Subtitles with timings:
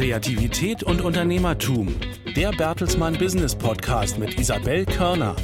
[0.00, 1.94] Kreativität und Unternehmertum.
[2.34, 5.36] Der Bertelsmann Business Podcast mit Isabel Körner.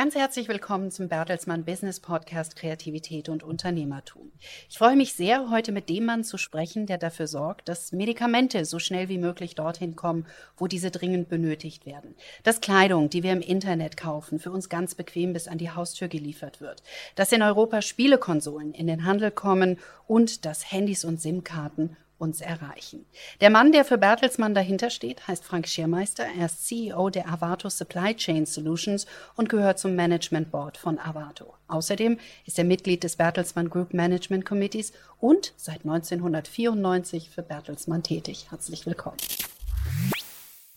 [0.00, 4.32] Ganz herzlich willkommen zum Bertelsmann Business Podcast Kreativität und Unternehmertum.
[4.70, 8.64] Ich freue mich sehr, heute mit dem Mann zu sprechen, der dafür sorgt, dass Medikamente
[8.64, 10.24] so schnell wie möglich dorthin kommen,
[10.56, 12.14] wo diese dringend benötigt werden.
[12.44, 16.08] Dass Kleidung, die wir im Internet kaufen, für uns ganz bequem bis an die Haustür
[16.08, 16.82] geliefert wird.
[17.14, 23.06] Dass in Europa Spielekonsolen in den Handel kommen und dass Handys und SIM-Karten uns erreichen.
[23.40, 26.24] Der Mann, der für Bertelsmann dahinter steht, heißt Frank Schirmeister.
[26.38, 29.06] Er ist CEO der Avato Supply Chain Solutions
[29.36, 31.54] und gehört zum Management Board von Avato.
[31.68, 38.46] Außerdem ist er Mitglied des Bertelsmann Group Management Committees und seit 1994 für Bertelsmann tätig.
[38.50, 39.16] Herzlich willkommen.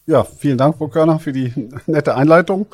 [0.06, 1.54] Ja, vielen Dank, Frau Körner, für die
[1.88, 2.68] nette Einleitung.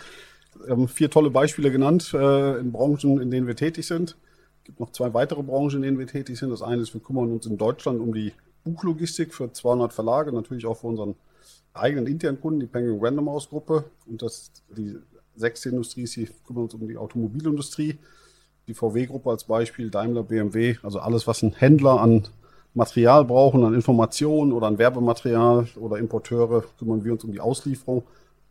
[0.63, 4.17] Wir haben vier tolle Beispiele genannt äh, in Branchen, in denen wir tätig sind.
[4.59, 6.49] Es gibt noch zwei weitere Branchen, in denen wir tätig sind.
[6.49, 10.65] Das eine ist, wir kümmern uns in Deutschland um die Buchlogistik für 200 Verlage, natürlich
[10.65, 11.15] auch für unseren
[11.73, 13.85] eigenen internen Kunden, die Penguin Random House Gruppe.
[14.07, 14.97] Und das, die
[15.35, 17.97] sechste Industrie ist, die kümmern uns um die Automobilindustrie.
[18.67, 22.27] Die VW-Gruppe als Beispiel, Daimler, BMW, also alles, was ein Händler an
[22.75, 28.03] Material brauchen, an Informationen oder an Werbematerial oder Importeure, kümmern wir uns um die Auslieferung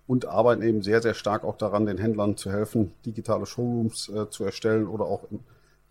[0.09, 4.29] und arbeiten eben sehr, sehr stark auch daran, den Händlern zu helfen, digitale Showrooms äh,
[4.29, 5.41] zu erstellen oder auch in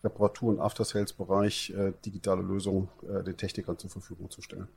[0.08, 4.68] Reparatur- und After-Sales-Bereich äh, digitale Lösungen äh, den Technikern zur Verfügung zu stellen.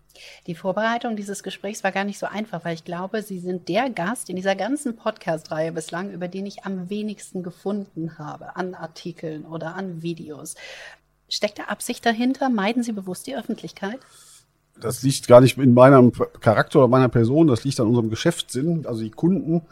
[0.46, 3.90] Die Vorbereitung dieses Gesprächs war gar nicht so einfach, weil ich glaube, Sie sind der
[3.90, 9.44] Gast in dieser ganzen Podcast-Reihe bislang, über den ich am wenigsten gefunden habe an Artikeln
[9.44, 10.54] oder an Videos.
[11.28, 12.48] Steckt da Absicht dahinter?
[12.48, 14.00] Meiden Sie bewusst die Öffentlichkeit?
[14.80, 18.86] Das liegt gar nicht in meinem Charakter oder meiner Person, das liegt an unserem Geschäftssinn.
[18.86, 19.62] Also die Kunden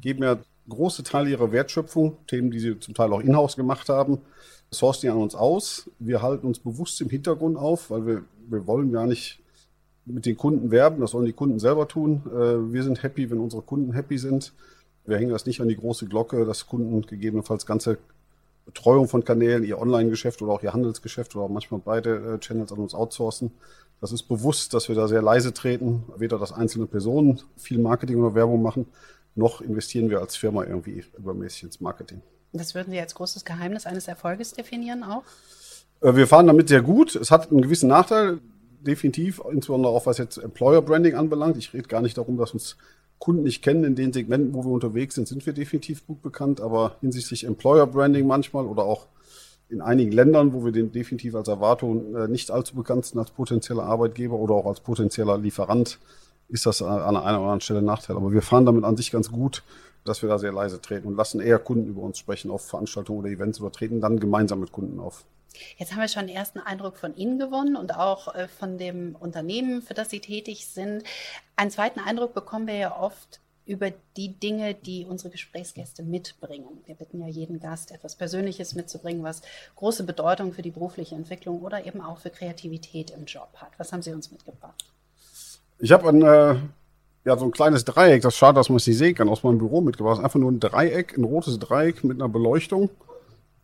[0.00, 4.18] geben ja große Teile ihrer Wertschöpfung, Themen, die sie zum Teil auch in-house gemacht haben,
[4.70, 5.90] sourcen die an uns aus.
[5.98, 9.40] Wir halten uns bewusst im Hintergrund auf, weil wir, wir wollen gar nicht
[10.04, 12.22] mit den Kunden werben, das sollen die Kunden selber tun.
[12.26, 14.52] Äh, wir sind happy, wenn unsere Kunden happy sind.
[15.04, 17.98] Wir hängen das nicht an die große Glocke, dass Kunden gegebenenfalls ganze
[18.66, 22.72] Betreuung von Kanälen, ihr Online-Geschäft oder auch ihr Handelsgeschäft oder auch manchmal beide äh, Channels
[22.72, 23.50] an uns outsourcen.
[24.00, 28.18] Das ist bewusst, dass wir da sehr leise treten, weder dass einzelne Personen viel Marketing
[28.20, 28.86] oder Werbung machen,
[29.34, 32.22] noch investieren wir als Firma irgendwie übermäßig ins Marketing.
[32.52, 35.22] Das würden Sie als großes Geheimnis eines Erfolges definieren auch?
[36.00, 37.14] Äh, wir fahren damit sehr gut.
[37.14, 38.38] Es hat einen gewissen Nachteil,
[38.80, 41.56] definitiv, insbesondere auch was jetzt Employer Branding anbelangt.
[41.56, 42.76] Ich rede gar nicht darum, dass uns
[43.18, 43.84] Kunden nicht kennen.
[43.84, 46.60] In den Segmenten, wo wir unterwegs sind, sind wir definitiv gut bekannt.
[46.60, 49.06] Aber hinsichtlich Employer Branding manchmal oder auch
[49.68, 53.30] in einigen Ländern, wo wir den definitiv als Erwartung äh, nicht allzu bekannt sind als
[53.30, 55.98] potenzieller Arbeitgeber oder auch als potenzieller Lieferant,
[56.48, 58.16] ist das an einer oder anderen Stelle ein Nachteil.
[58.16, 59.62] Aber wir fahren damit an sich ganz gut
[60.08, 63.20] dass wir da sehr leise treten und lassen eher Kunden über uns sprechen auf Veranstaltungen
[63.20, 65.24] oder Events oder treten dann gemeinsam mit Kunden auf.
[65.76, 69.16] Jetzt haben wir schon einen ersten Eindruck von Ihnen gewonnen und auch äh, von dem
[69.16, 71.04] Unternehmen, für das Sie tätig sind.
[71.56, 76.82] Einen zweiten Eindruck bekommen wir ja oft über die Dinge, die unsere Gesprächsgäste mitbringen.
[76.86, 79.42] Wir bitten ja jeden Gast, etwas Persönliches mitzubringen, was
[79.76, 83.72] große Bedeutung für die berufliche Entwicklung oder eben auch für Kreativität im Job hat.
[83.76, 84.86] Was haben Sie uns mitgebracht?
[85.78, 86.56] Ich habe ein äh,
[87.28, 89.42] ja, so ein kleines Dreieck, das ist schade, dass man es nicht sehen kann, aus
[89.42, 90.24] meinem Büro mitgebracht.
[90.24, 92.88] Einfach nur ein Dreieck, ein rotes Dreieck mit einer Beleuchtung,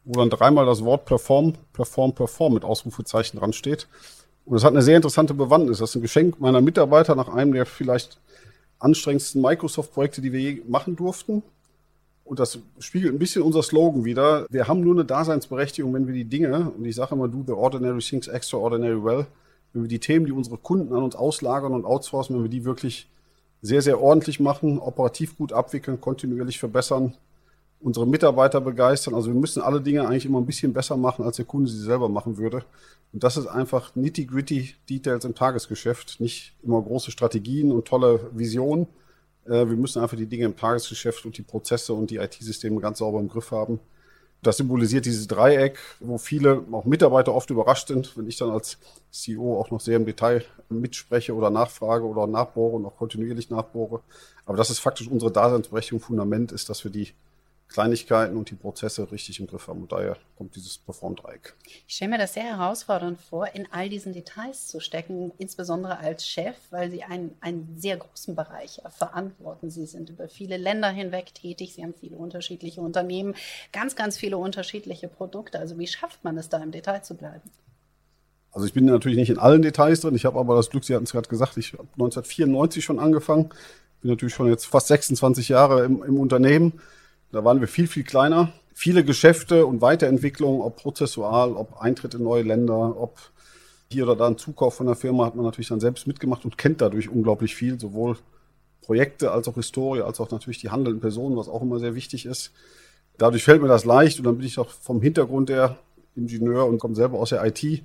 [0.05, 3.89] wo dann dreimal das Wort Perform, Perform, Perform mit Ausrufezeichen dran steht.
[4.45, 5.79] Und es hat eine sehr interessante Bewandtnis.
[5.79, 8.21] Das ist ein Geschenk meiner Mitarbeiter nach einem der vielleicht
[8.81, 11.43] anstrengendsten Microsoft-Projekte, die wir je machen durften.
[12.23, 14.47] Und das spiegelt ein bisschen unser Slogan wieder.
[14.51, 17.53] Wir haben nur eine Daseinsberechtigung, wenn wir die Dinge, und ich sage immer, do the
[17.55, 19.27] ordinary things extraordinary well,
[19.73, 22.67] wenn wir die Themen, die unsere Kunden an uns auslagern und outsourcen, wenn wir die
[22.67, 23.09] wirklich
[23.65, 27.15] sehr, sehr ordentlich machen, operativ gut abwickeln, kontinuierlich verbessern,
[27.81, 29.15] unsere Mitarbeiter begeistern.
[29.15, 31.81] Also wir müssen alle Dinge eigentlich immer ein bisschen besser machen, als der Kunde sie
[31.81, 32.63] selber machen würde.
[33.15, 38.87] Und das ist einfach nitty-gritty Details im Tagesgeschäft, nicht immer große Strategien und tolle Visionen.
[39.47, 42.99] Äh, wir müssen einfach die Dinge im Tagesgeschäft und die Prozesse und die IT-Systeme ganz
[42.99, 43.81] sauber im Griff haben.
[44.47, 48.79] Das symbolisiert dieses Dreieck, wo viele, auch Mitarbeiter oft überrascht sind, wenn ich dann als
[49.11, 54.01] CEO auch noch sehr im Detail mitspreche oder nachfrage oder nachbohre und auch kontinuierlich nachbohre.
[54.47, 57.09] Aber das ist faktisch unsere Daseinsberechtigung, Fundament ist, dass wir die
[57.75, 59.83] Kleinigkeiten und die Prozesse richtig im Griff haben.
[59.83, 61.55] Und daher kommt dieses Perform-Dreieck.
[61.89, 66.25] Ich stelle mir das sehr herausfordernd vor, in all diesen Details zu stecken, insbesondere als
[66.25, 69.71] Chef, weil Sie einen, einen sehr großen Bereich verantworten.
[69.71, 73.35] Sie sind über viele Länder hinweg tätig, Sie haben viele unterschiedliche Unternehmen,
[73.73, 75.59] ganz, ganz viele unterschiedliche Produkte.
[75.59, 77.51] Also wie schafft man es da im Detail zu bleiben?
[78.53, 80.15] Also ich bin natürlich nicht in allen Details drin.
[80.15, 83.49] Ich habe aber das Glück, Sie hatten es gerade gesagt, ich habe 1994 schon angefangen.
[84.01, 86.81] Bin natürlich schon jetzt fast 26 Jahre im, im Unternehmen
[87.35, 88.53] da waren wir viel, viel kleiner.
[88.75, 93.19] Viele Geschäfte und Weiterentwicklungen, ob prozessual, ob Eintritt in neue Länder, ob
[93.91, 96.59] hier oder da einen Zukauf von der Firma hat man natürlich dann selbst mitgemacht und
[96.59, 98.17] kennt dadurch unglaublich viel, sowohl
[98.83, 102.27] Projekte als auch Historie, als auch natürlich die handelnden Personen, was auch immer sehr wichtig
[102.27, 102.53] ist.
[103.19, 105.79] Dadurch fällt mir das leicht und dann bin ich auch vom Hintergrund der
[106.15, 107.83] Ingenieur und komme selber aus der IT.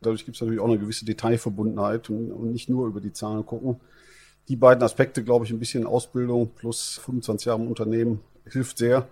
[0.00, 3.46] Dadurch gibt es natürlich auch eine gewisse Detailverbundenheit und, und nicht nur über die Zahlen
[3.46, 3.80] gucken.
[4.48, 9.08] Die beiden Aspekte, glaube ich, ein bisschen Ausbildung plus 25 Jahre im Unternehmen hilft sehr.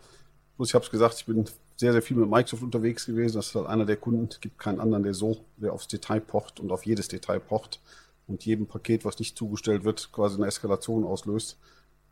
[0.59, 1.47] Ich habe es gesagt, ich bin
[1.77, 3.37] sehr, sehr viel mit Microsoft unterwegs gewesen.
[3.37, 4.29] Das ist halt einer der Kunden.
[4.31, 7.81] Es gibt keinen anderen, der so, der aufs Detail pocht und auf jedes Detail pocht
[8.27, 11.59] und jedem Paket, was nicht zugestellt wird, quasi eine Eskalation auslöst.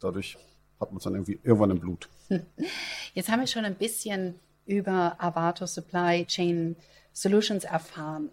[0.00, 0.38] Dadurch
[0.80, 2.08] hat man es dann irgendwie irgendwann im Blut.
[3.14, 6.76] Jetzt haben wir schon ein bisschen über Avato Supply Chain
[7.12, 8.30] Solutions erfahren.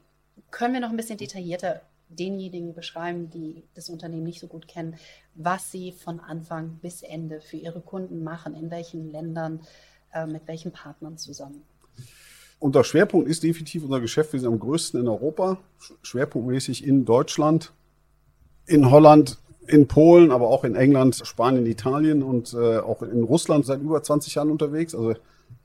[0.52, 4.96] Können wir noch ein bisschen detaillierter denjenigen beschreiben, die das Unternehmen nicht so gut kennen,
[5.34, 9.62] was sie von Anfang bis Ende für ihre Kunden machen, in welchen Ländern,
[10.13, 11.63] äh, mit welchen Partnern zusammen?
[12.60, 14.34] Unser Schwerpunkt ist definitiv unser Geschäft.
[14.34, 15.57] Wir sind am größten in Europa,
[16.02, 17.74] schwerpunktmäßig in Deutschland,
[18.66, 19.38] in Holland,
[19.68, 24.01] in Polen, aber auch in England, Spanien, Italien und äh, auch in Russland seit über
[24.01, 24.96] 20 Jahren unterwegs.
[24.96, 25.16] Also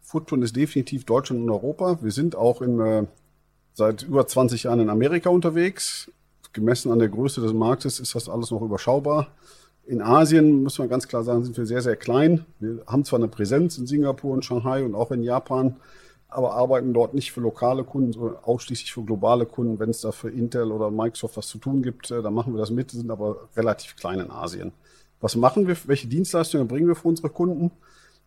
[0.01, 1.99] Footprint ist definitiv Deutschland und Europa.
[2.03, 3.07] Wir sind auch in, äh,
[3.75, 6.11] seit über 20 Jahren in Amerika unterwegs.
[6.53, 9.29] Gemessen an der Größe des Marktes ist das alles noch überschaubar.
[9.87, 12.45] In Asien, muss man ganz klar sagen, sind wir sehr, sehr klein.
[12.59, 15.77] Wir haben zwar eine Präsenz in Singapur und Shanghai und auch in Japan,
[16.29, 19.79] aber arbeiten dort nicht für lokale Kunden, sondern ausschließlich für globale Kunden.
[19.79, 22.59] Wenn es da für Intel oder Microsoft was zu tun gibt, äh, dann machen wir
[22.59, 24.73] das mit, sind aber relativ klein in Asien.
[25.21, 25.77] Was machen wir?
[25.87, 27.71] Welche Dienstleistungen bringen wir für unsere Kunden?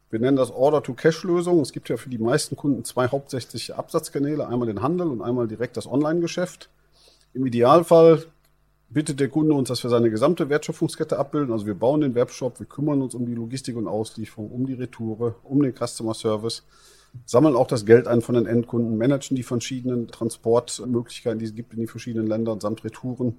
[0.10, 1.60] Wir nennen das Order-to-Cash-Lösung.
[1.62, 5.48] Es gibt ja für die meisten Kunden zwei hauptsächliche Absatzkanäle, einmal den Handel und einmal
[5.48, 6.70] direkt das Online-Geschäft.
[7.34, 8.26] Im Idealfall
[8.90, 11.52] bittet der Kunde uns, dass wir seine gesamte Wertschöpfungskette abbilden.
[11.52, 14.74] Also wir bauen den Webshop, wir kümmern uns um die Logistik und Auslieferung, um die
[14.74, 16.64] Retoure, um den Customer Service,
[17.26, 21.74] sammeln auch das Geld ein von den Endkunden, managen die verschiedenen Transportmöglichkeiten, die es gibt
[21.74, 23.38] in die verschiedenen Länder samt Retouren.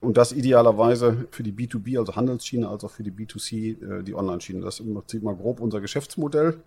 [0.00, 4.14] Und das idealerweise für die B2B, also Handelsschiene, als auch für die B2C, äh, die
[4.14, 4.60] Online-Schiene.
[4.60, 6.60] Das ist im Prinzip mal grob unser Geschäftsmodell.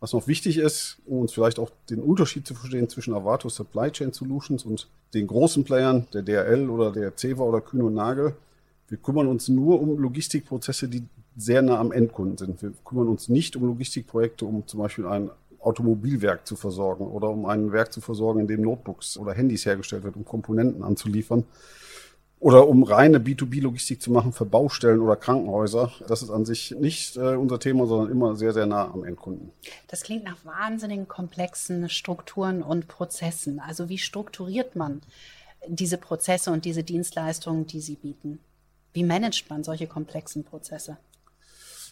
[0.00, 3.90] Was noch wichtig ist, um uns vielleicht auch den Unterschied zu verstehen zwischen Avato Supply
[3.90, 8.34] Chain Solutions und den großen Playern, der DRL oder der Ceva oder Kühn und Nagel.
[8.88, 11.04] Wir kümmern uns nur um Logistikprozesse, die
[11.36, 12.62] sehr nah am Endkunden sind.
[12.62, 15.30] Wir kümmern uns nicht um Logistikprojekte, um zum Beispiel ein
[15.60, 20.04] Automobilwerk zu versorgen oder um ein Werk zu versorgen, in dem Notebooks oder Handys hergestellt
[20.04, 21.44] wird, um Komponenten anzuliefern,
[22.40, 25.92] oder um reine B2B-Logistik zu machen für Baustellen oder Krankenhäuser.
[26.08, 29.52] Das ist an sich nicht äh, unser Thema, sondern immer sehr, sehr nah am Endkunden.
[29.88, 33.60] Das klingt nach wahnsinnigen komplexen Strukturen und Prozessen.
[33.60, 35.02] Also wie strukturiert man
[35.68, 38.38] diese Prozesse und diese Dienstleistungen, die Sie bieten?
[38.94, 40.96] Wie managt man solche komplexen Prozesse?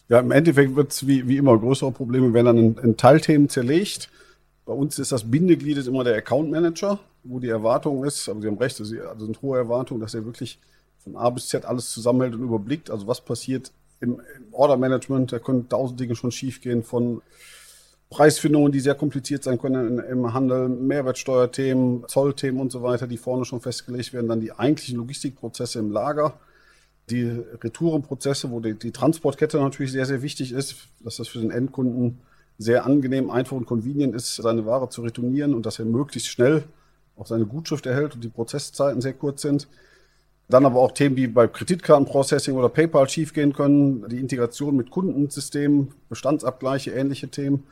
[0.09, 3.49] Ja, im Endeffekt wird es wie, wie immer größere Probleme werden dann in, in Teilthemen
[3.49, 4.09] zerlegt.
[4.69, 8.39] Bei uns ist das Bindeglied ist immer der Account Manager wo die Erwartung ist, aber
[8.39, 10.59] Sie haben recht, das also sind hohe Erwartungen, dass er wirklich
[10.99, 12.89] von A bis Z alles zusammenhält und überblickt.
[12.89, 17.23] Also was passiert im, im Order-Management, da können tausend Dinge schon schiefgehen von
[18.09, 23.45] Preisfindungen, die sehr kompliziert sein können im Handel, Mehrwertsteuerthemen, Zollthemen und so weiter, die vorne
[23.45, 26.39] schon festgelegt werden, dann die eigentlichen Logistikprozesse im Lager,
[27.09, 27.25] die
[27.63, 32.19] Retourenprozesse, wo die, die Transportkette natürlich sehr, sehr wichtig ist, dass das für den Endkunden
[32.59, 36.65] sehr angenehm, einfach und convenient ist, seine Ware zu retournieren und dass er möglichst schnell
[37.17, 39.67] auch seine Gutschrift erhält und die Prozesszeiten sehr kurz sind.
[40.49, 45.93] Dann aber auch Themen, die bei Kreditkartenprocessing oder PayPal schiefgehen können, die Integration mit Kundensystemen,
[46.09, 47.63] Bestandsabgleiche, ähnliche Themen.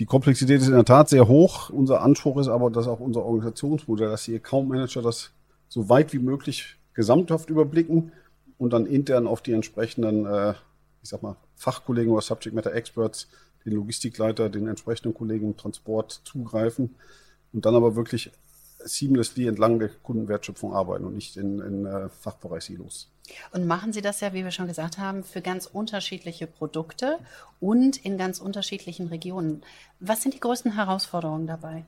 [0.00, 1.70] Die Komplexität ist in der Tat sehr hoch.
[1.70, 5.30] Unser Anspruch ist aber, dass auch unser Organisationsmodell, dass die Account Manager das
[5.68, 8.10] so weit wie möglich gesamthaft überblicken
[8.58, 10.54] und dann intern auf die entsprechenden, äh,
[11.02, 13.28] ich sag mal, Fachkollegen oder Subject Matter Experts,
[13.64, 16.94] den Logistikleiter, den entsprechenden Kollegen im Transport zugreifen
[17.52, 18.30] und dann aber wirklich
[18.84, 23.10] seamlessly entlang der Kundenwertschöpfung arbeiten und nicht in, in äh, Fachbereich-Silos.
[23.52, 27.18] Und machen Sie das ja, wie wir schon gesagt haben, für ganz unterschiedliche Produkte
[27.60, 29.62] und in ganz unterschiedlichen Regionen.
[30.00, 31.86] Was sind die größten Herausforderungen dabei?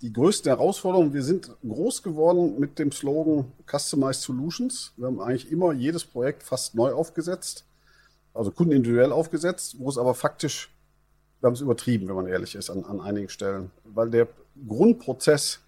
[0.00, 4.92] Die größte Herausforderung, wir sind groß geworden mit dem Slogan Customized Solutions.
[4.96, 7.64] Wir haben eigentlich immer jedes Projekt fast neu aufgesetzt,
[8.34, 10.74] also kundenindividuell aufgesetzt, wo es aber faktisch
[11.44, 13.70] wir haben es übertrieben, wenn man ehrlich ist, an, an einigen Stellen.
[13.84, 14.28] Weil der
[14.66, 15.60] Grundprozess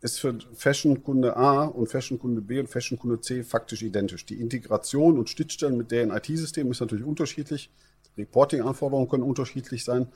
[0.00, 4.24] ist für Fashion-Kunde A und Fashion-Kunde B und Fashion-Kunde C faktisch identisch.
[4.24, 7.68] Die Integration und Schnittstellen mit deren IT-Systemen ist natürlich unterschiedlich.
[8.16, 10.06] Reporting-Anforderungen können unterschiedlich sein.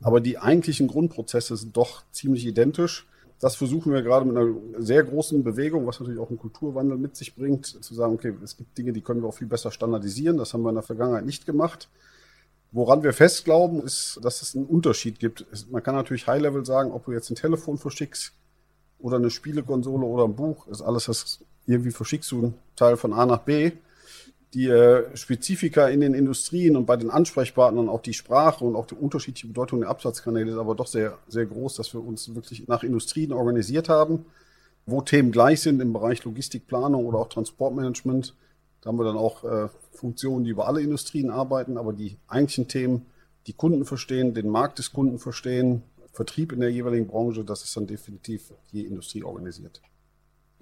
[0.00, 3.08] Aber die eigentlichen Grundprozesse sind doch ziemlich identisch.
[3.44, 7.14] Das versuchen wir gerade mit einer sehr großen Bewegung, was natürlich auch einen Kulturwandel mit
[7.14, 10.38] sich bringt, zu sagen, okay, es gibt Dinge, die können wir auch viel besser standardisieren.
[10.38, 11.90] Das haben wir in der Vergangenheit nicht gemacht.
[12.72, 15.44] Woran wir fest glauben, ist, dass es einen Unterschied gibt.
[15.70, 18.32] Man kann natürlich High-Level sagen, ob du jetzt ein Telefon verschickst
[18.98, 23.12] oder eine Spielekonsole oder ein Buch, ist alles, das irgendwie verschickst du einen Teil von
[23.12, 23.72] A nach B.
[24.54, 28.86] Die äh, Spezifika in den Industrien und bei den Ansprechpartnern, auch die Sprache und auch
[28.86, 32.68] die unterschiedliche Bedeutung der Absatzkanäle ist aber doch sehr, sehr groß, dass wir uns wirklich
[32.68, 34.26] nach Industrien organisiert haben,
[34.86, 38.36] wo Themen gleich sind im Bereich Logistikplanung oder auch Transportmanagement.
[38.80, 42.68] Da haben wir dann auch äh, Funktionen, die über alle Industrien arbeiten, aber die eigentlichen
[42.68, 43.06] Themen,
[43.48, 45.82] die Kunden verstehen, den Markt des Kunden verstehen,
[46.12, 49.82] Vertrieb in der jeweiligen Branche, das ist dann definitiv je Industrie organisiert.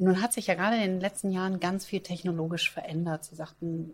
[0.02, 3.25] Nun hat sich ja gerade in den letzten Jahren ganz viel technologisch verändert.
[3.25, 3.92] Sie sagten,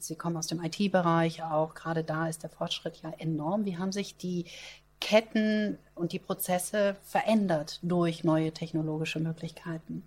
[0.00, 1.74] Sie kommen aus dem IT-Bereich auch.
[1.74, 3.64] Gerade da ist der Fortschritt ja enorm.
[3.64, 4.46] Wie haben sich die
[5.00, 10.02] Ketten und die Prozesse verändert durch neue technologische Möglichkeiten?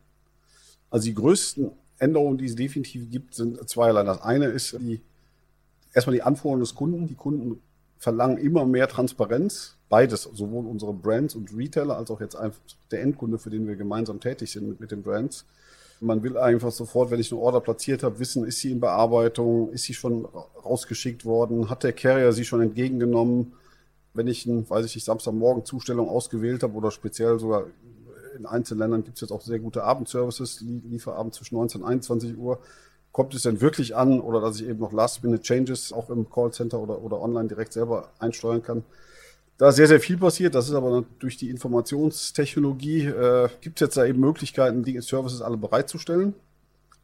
[0.89, 4.04] Also die größten Änderungen, die es definitiv gibt, sind zweierlei.
[4.04, 5.00] Das eine ist die,
[5.94, 7.08] erstmal die Anforderungen des Kunden.
[7.08, 7.62] Die Kunden
[8.00, 9.75] verlangen immer mehr Transparenz.
[9.89, 12.60] Beides, sowohl unsere Brands und Retailer als auch jetzt einfach
[12.92, 15.46] der Endkunde, für den wir gemeinsam tätig sind mit, mit den Brands.
[16.00, 19.72] Man will einfach sofort, wenn ich eine Order platziert habe, wissen, ist sie in Bearbeitung,
[19.72, 20.25] ist sie schon
[20.63, 23.54] rausgeschickt worden, hat der Carrier sie schon entgegengenommen.
[24.13, 27.66] Wenn ich, ein, weiß ich nicht, Samstagmorgen Zustellung ausgewählt habe oder speziell sogar
[28.38, 32.38] in einzelnen Ländern gibt es jetzt auch sehr gute Abendservices, Lieferabend zwischen 19 und 21
[32.38, 32.60] Uhr
[33.18, 37.02] kommt es denn wirklich an oder dass ich eben noch Last-Minute-Changes auch im Callcenter oder,
[37.02, 38.84] oder online direkt selber einsteuern kann.
[39.58, 40.54] Da ist sehr, sehr viel passiert.
[40.54, 45.42] Das ist aber durch die Informationstechnologie, äh, gibt es jetzt da eben Möglichkeiten, die Services
[45.42, 46.36] alle bereitzustellen.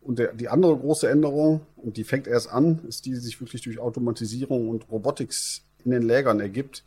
[0.02, 3.42] Und der, die andere große Änderung, und die fängt erst an, ist die, die sich
[3.42, 6.84] wirklich durch Automatisierung und Robotics in den Lägern ergibt.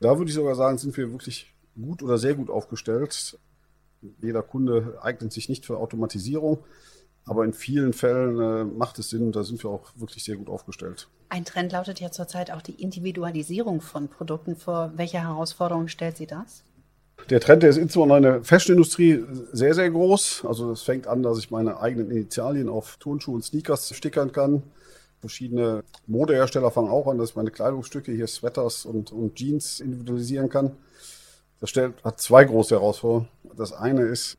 [0.00, 3.38] Da würde ich sogar sagen, sind wir wirklich gut oder sehr gut aufgestellt.
[4.20, 6.58] Jeder Kunde eignet sich nicht für Automatisierung.
[7.26, 10.48] Aber in vielen Fällen äh, macht es Sinn, da sind wir auch wirklich sehr gut
[10.48, 11.08] aufgestellt.
[11.28, 14.54] Ein Trend lautet ja zurzeit auch die Individualisierung von Produkten.
[14.54, 16.62] Vor welche Herausforderungen stellt sie das?
[17.28, 20.44] Der Trend, der ist insbesondere in der Fashionindustrie sehr, sehr groß.
[20.46, 24.62] Also es fängt an, dass ich meine eigenen Initialien auf Turnschuhe und Sneakers stickern kann.
[25.18, 30.48] Verschiedene Modehersteller fangen auch an, dass ich meine Kleidungsstücke, hier Sweaters und, und Jeans individualisieren
[30.48, 30.76] kann.
[31.58, 33.28] Das stellt, hat zwei große Herausforderungen.
[33.56, 34.36] Das eine ist,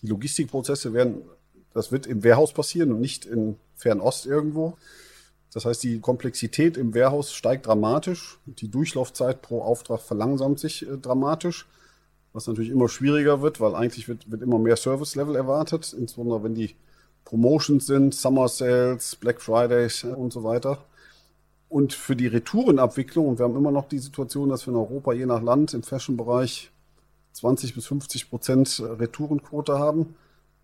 [0.00, 1.22] die Logistikprozesse werden
[1.74, 4.76] das wird im Warehouse passieren und nicht in Fernost irgendwo.
[5.52, 8.38] Das heißt, die Komplexität im Warehouse steigt dramatisch.
[8.46, 11.66] Die Durchlaufzeit pro Auftrag verlangsamt sich äh, dramatisch,
[12.32, 16.54] was natürlich immer schwieriger wird, weil eigentlich wird, wird immer mehr Service-Level erwartet, insbesondere wenn
[16.54, 16.74] die
[17.24, 20.78] Promotions sind, Summer Sales, Black Fridays äh, und so weiter.
[21.68, 25.12] Und für die Retourenabwicklung, und wir haben immer noch die Situation, dass wir in Europa
[25.12, 26.70] je nach Land im Fashion-Bereich
[27.32, 30.14] 20 bis 50 Prozent äh, Retourenquote haben,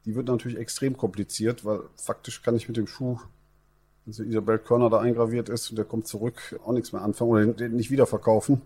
[0.09, 3.19] die wird natürlich extrem kompliziert, weil faktisch kann ich mit dem Schuh,
[4.07, 7.31] wenn so Isabel Körner da eingraviert ist und der kommt zurück, auch nichts mehr anfangen
[7.31, 8.63] oder den nicht wieder verkaufen.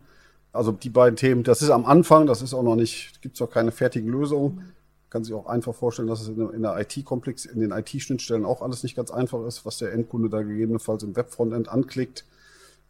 [0.53, 3.43] Also die beiden Themen, das ist am Anfang, das ist auch noch nicht, gibt es
[3.43, 4.73] auch keine fertigen Lösungen.
[5.11, 8.85] Kann sich auch einfach vorstellen, dass es in der IT-Komplex, in den IT-Schnittstellen auch alles
[8.85, 12.25] nicht ganz einfach ist, was der Endkunde da gegebenenfalls im Webfrontend anklickt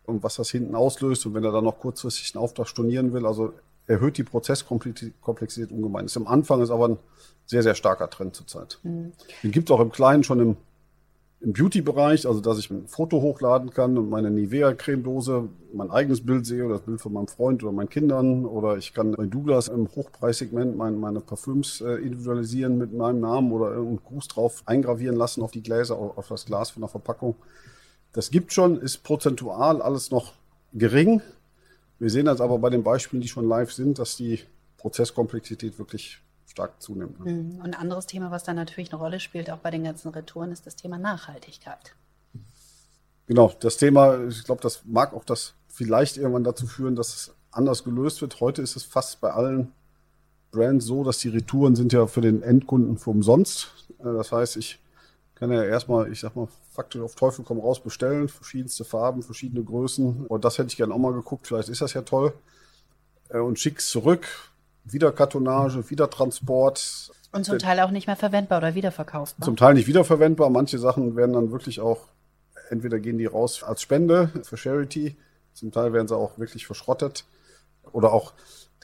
[0.04, 1.24] und was das hinten auslöst.
[1.24, 3.54] Und wenn er dann noch kurzfristig einen Auftrag stornieren will, also
[3.86, 6.06] erhöht die Prozesskomplexität ungemein.
[6.06, 6.98] Ist am Anfang ist aber ein
[7.46, 8.78] sehr, sehr starker Trend zurzeit.
[8.82, 9.12] Mhm.
[9.42, 10.56] Den gibt es auch im Kleinen schon im,
[11.40, 16.46] im Beauty-Bereich, also dass ich ein Foto hochladen kann und meine Nivea-Cremedose, mein eigenes Bild
[16.46, 19.68] sehe oder das Bild von meinem Freund oder meinen Kindern oder ich kann bei Douglas
[19.68, 25.16] im Hochpreissegment meine, meine Parfüms äh, individualisieren mit meinem Namen oder irgendeinen Gruß drauf eingravieren
[25.16, 27.34] lassen auf die Gläser, auf das Glas von der Verpackung.
[28.12, 30.34] Das gibt schon, ist prozentual alles noch
[30.72, 31.22] gering.
[32.02, 34.40] Wir sehen das aber bei den Beispielen, die schon live sind, dass die
[34.78, 37.24] Prozesskomplexität wirklich stark zunimmt.
[37.24, 37.30] Ne?
[37.30, 37.58] Mhm.
[37.58, 40.50] Und ein anderes Thema, was da natürlich eine Rolle spielt, auch bei den ganzen Retouren,
[40.50, 41.94] ist das Thema Nachhaltigkeit.
[43.28, 47.34] Genau, das Thema, ich glaube, das mag auch das vielleicht irgendwann dazu führen, dass es
[47.52, 48.40] anders gelöst wird.
[48.40, 49.70] Heute ist es fast bei allen
[50.50, 53.70] Brands so, dass die Retouren sind ja für den Endkunden für umsonst.
[54.00, 54.80] Äh, das heißt, ich
[55.42, 59.64] kann ja erstmal, ich sag mal, faktisch auf Teufel komm raus bestellen, verschiedenste Farben, verschiedene
[59.64, 60.26] Größen.
[60.28, 62.32] Und das hätte ich gerne auch mal geguckt, vielleicht ist das ja toll.
[63.28, 64.24] Äh, und schick's zurück,
[64.84, 67.10] wieder Kartonage, wieder Transport.
[67.32, 69.44] Und zum Teil auch nicht mehr verwendbar oder wiederverkaufbar.
[69.44, 70.48] Zum Teil nicht wiederverwendbar.
[70.48, 72.06] Manche Sachen werden dann wirklich auch,
[72.70, 75.16] entweder gehen die raus als Spende für Charity,
[75.54, 77.24] zum Teil werden sie auch wirklich verschrottet.
[77.90, 78.32] Oder auch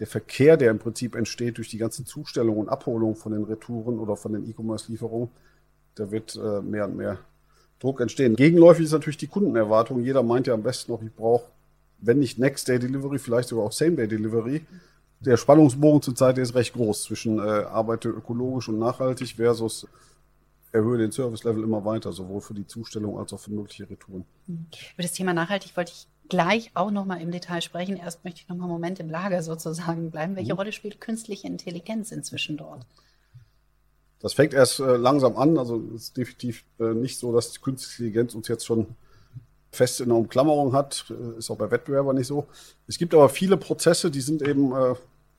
[0.00, 4.00] der Verkehr, der im Prinzip entsteht durch die ganzen Zustellungen und Abholungen von den Retouren
[4.00, 5.30] oder von den E-Commerce-Lieferungen,
[5.98, 7.18] da wird äh, mehr und mehr
[7.80, 8.36] Druck entstehen.
[8.36, 10.02] Gegenläufig ist natürlich die Kundenerwartung.
[10.02, 11.44] Jeder meint ja am besten noch, ich brauche,
[11.98, 14.62] wenn nicht Next-Day-Delivery, vielleicht sogar auch Same-Day-Delivery
[15.20, 19.86] der Spannungsbogen zurzeit ist recht groß zwischen äh, arbeite ökologisch und nachhaltig versus
[20.70, 24.24] erhöhe den Service-Level immer weiter, sowohl für die Zustellung als auch für mögliche Retouren.
[24.46, 27.96] Über das Thema nachhaltig wollte ich gleich auch nochmal im Detail sprechen.
[27.96, 30.36] Erst möchte ich nochmal einen Moment im Lager sozusagen bleiben.
[30.36, 30.58] Welche mhm.
[30.58, 32.84] Rolle spielt künstliche Intelligenz inzwischen dort?
[34.20, 35.58] Das fängt erst äh, langsam an.
[35.58, 38.86] Also es ist definitiv äh, nicht so, dass die künstliche Intelligenz uns jetzt schon
[39.70, 41.06] fest in der Umklammerung hat.
[41.10, 42.46] Äh, ist auch bei Wettbewerbern nicht so.
[42.86, 44.94] Es gibt aber viele Prozesse, die sind eben äh,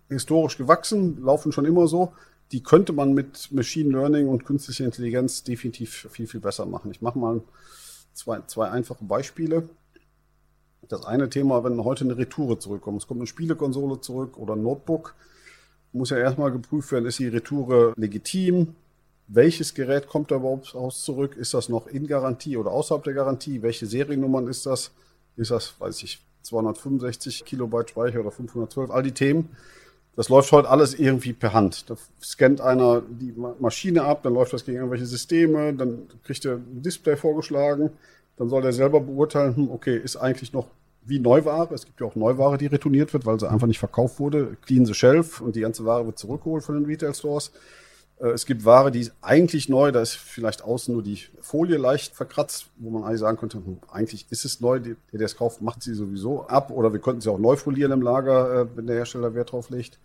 [0.10, 2.14] historisch gewachsen, laufen schon immer so.
[2.52, 6.90] Die könnte man mit Machine Learning und künstlicher Intelligenz definitiv viel, viel besser machen.
[6.92, 7.42] Ich mache mal
[8.14, 9.70] zwei, zwei einfache Beispiele.
[10.88, 14.64] Das eine Thema, wenn heute eine Retoure zurückkommt, es kommt eine Spielekonsole zurück oder ein
[14.64, 15.14] Notebook,
[15.94, 18.76] muss ja erstmal geprüft werden, ist die Retoure legitim?
[19.28, 21.36] Welches Gerät kommt da überhaupt aus zurück?
[21.38, 23.62] Ist das noch in Garantie oder außerhalb der Garantie?
[23.62, 24.92] Welche Seriennummern ist das?
[25.36, 28.90] Ist das, weiß ich, 265 Kilobyte Speicher oder 512?
[28.90, 29.50] All die Themen.
[30.16, 31.90] Das läuft heute alles irgendwie per Hand.
[31.90, 36.56] Da scannt einer die Maschine ab, dann läuft das gegen irgendwelche Systeme, dann kriegt er
[36.56, 37.92] ein Display vorgeschlagen,
[38.36, 40.68] dann soll er selber beurteilen, hm, okay, ist eigentlich noch
[41.02, 41.74] wie Neuware.
[41.74, 44.58] Es gibt ja auch Neuware, die retourniert wird, weil sie einfach nicht verkauft wurde.
[44.66, 47.52] Clean the shelf und die ganze Ware wird zurückgeholt von den Retail Stores.
[48.20, 51.78] Äh, es gibt Ware, die ist eigentlich neu, da ist vielleicht außen nur die Folie
[51.78, 55.36] leicht verkratzt, wo man eigentlich sagen könnte, hm, eigentlich ist es neu, der, der es
[55.36, 58.68] kauft, macht sie sowieso ab oder wir könnten sie auch neu folieren im Lager, äh,
[58.76, 60.00] wenn der Hersteller Wert drauf legt.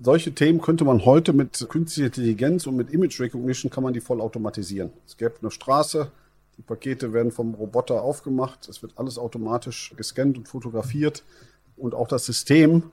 [0.00, 4.00] Solche Themen könnte man heute mit künstlicher Intelligenz und mit Image Recognition kann man die
[4.00, 4.90] voll automatisieren.
[5.06, 6.10] Es gäbe eine Straße,
[6.56, 11.24] die Pakete werden vom Roboter aufgemacht, es wird alles automatisch gescannt und fotografiert.
[11.76, 12.90] Und auch das System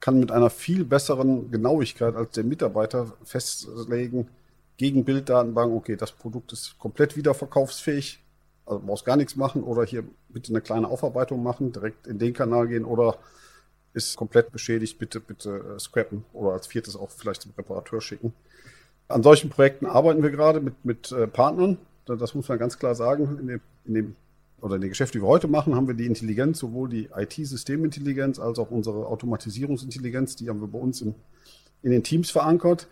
[0.00, 4.28] kann mit einer viel besseren Genauigkeit als der Mitarbeiter festlegen,
[4.76, 8.22] gegen Bilddatenbank, okay, das Produkt ist komplett wiederverkaufsfähig,
[8.66, 12.34] also brauchst gar nichts machen oder hier bitte eine kleine Aufarbeitung machen, direkt in den
[12.34, 13.16] Kanal gehen oder
[13.94, 18.34] ist komplett beschädigt, bitte, bitte äh, scrappen oder als viertes auch vielleicht zum Reparateur schicken.
[19.08, 22.94] An solchen Projekten arbeiten wir gerade mit, mit äh, Partnern, das muss man ganz klar
[22.94, 24.16] sagen, in dem, in dem
[24.60, 28.38] oder in den Geschäften, die wir heute machen, haben wir die Intelligenz, sowohl die IT-Systemintelligenz
[28.38, 31.14] als auch unsere Automatisierungsintelligenz, die haben wir bei uns im,
[31.82, 32.88] in den Teams verankert.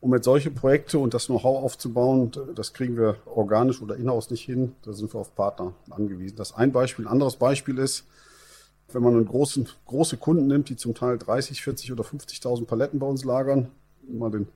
[0.00, 4.44] Um jetzt solche Projekte und das Know-how aufzubauen, das kriegen wir organisch oder in-house nicht
[4.44, 4.74] hin.
[4.82, 6.36] Da sind wir auf Partner angewiesen.
[6.36, 7.06] Das ist ein Beispiel.
[7.06, 8.04] Ein anderes Beispiel ist,
[8.92, 12.98] wenn man einen großen, große Kunden nimmt, die zum Teil 30, 40 oder 50.000 Paletten
[12.98, 13.70] bei uns lagern,
[14.06, 14.46] mal den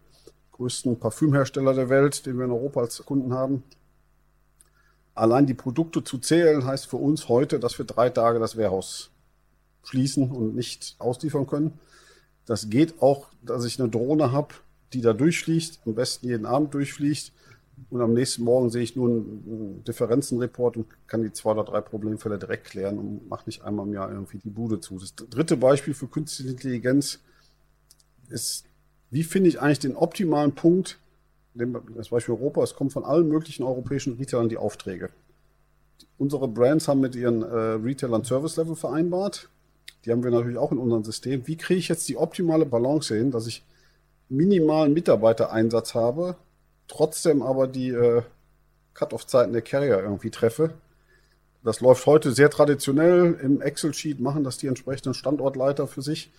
[0.52, 3.62] größten Parfümhersteller der Welt, den wir in Europa als Kunden haben,
[5.18, 9.10] allein die Produkte zu zählen, heißt für uns heute, dass wir drei Tage das Warehouse
[9.82, 11.78] schließen und nicht ausliefern können.
[12.46, 14.54] Das geht auch, dass ich eine Drohne habe,
[14.92, 17.32] die da durchfliegt, am besten jeden Abend durchfliegt.
[17.90, 21.80] Und am nächsten Morgen sehe ich nur einen Differenzenreport und kann die zwei oder drei
[21.80, 24.98] Problemfälle direkt klären und mache nicht einmal im Jahr irgendwie die Bude zu.
[24.98, 27.20] Das dritte Beispiel für künstliche Intelligenz
[28.30, 28.64] ist,
[29.10, 30.98] wie finde ich eigentlich den optimalen Punkt,
[31.96, 35.10] das Beispiel Europa, es kommt von allen möglichen europäischen Retailern die Aufträge.
[36.16, 39.48] Unsere Brands haben mit ihren äh, Retailern Service Level vereinbart.
[40.04, 41.46] Die haben wir natürlich auch in unserem System.
[41.46, 43.64] Wie kriege ich jetzt die optimale Balance hin, dass ich
[44.28, 46.36] minimalen Mitarbeitereinsatz habe,
[46.86, 48.22] trotzdem aber die äh,
[48.94, 50.74] Cut-off-Zeiten der Carrier irgendwie treffe?
[51.64, 53.38] Das läuft heute sehr traditionell.
[53.42, 56.30] Im Excel-Sheet machen das die entsprechenden Standortleiter für sich.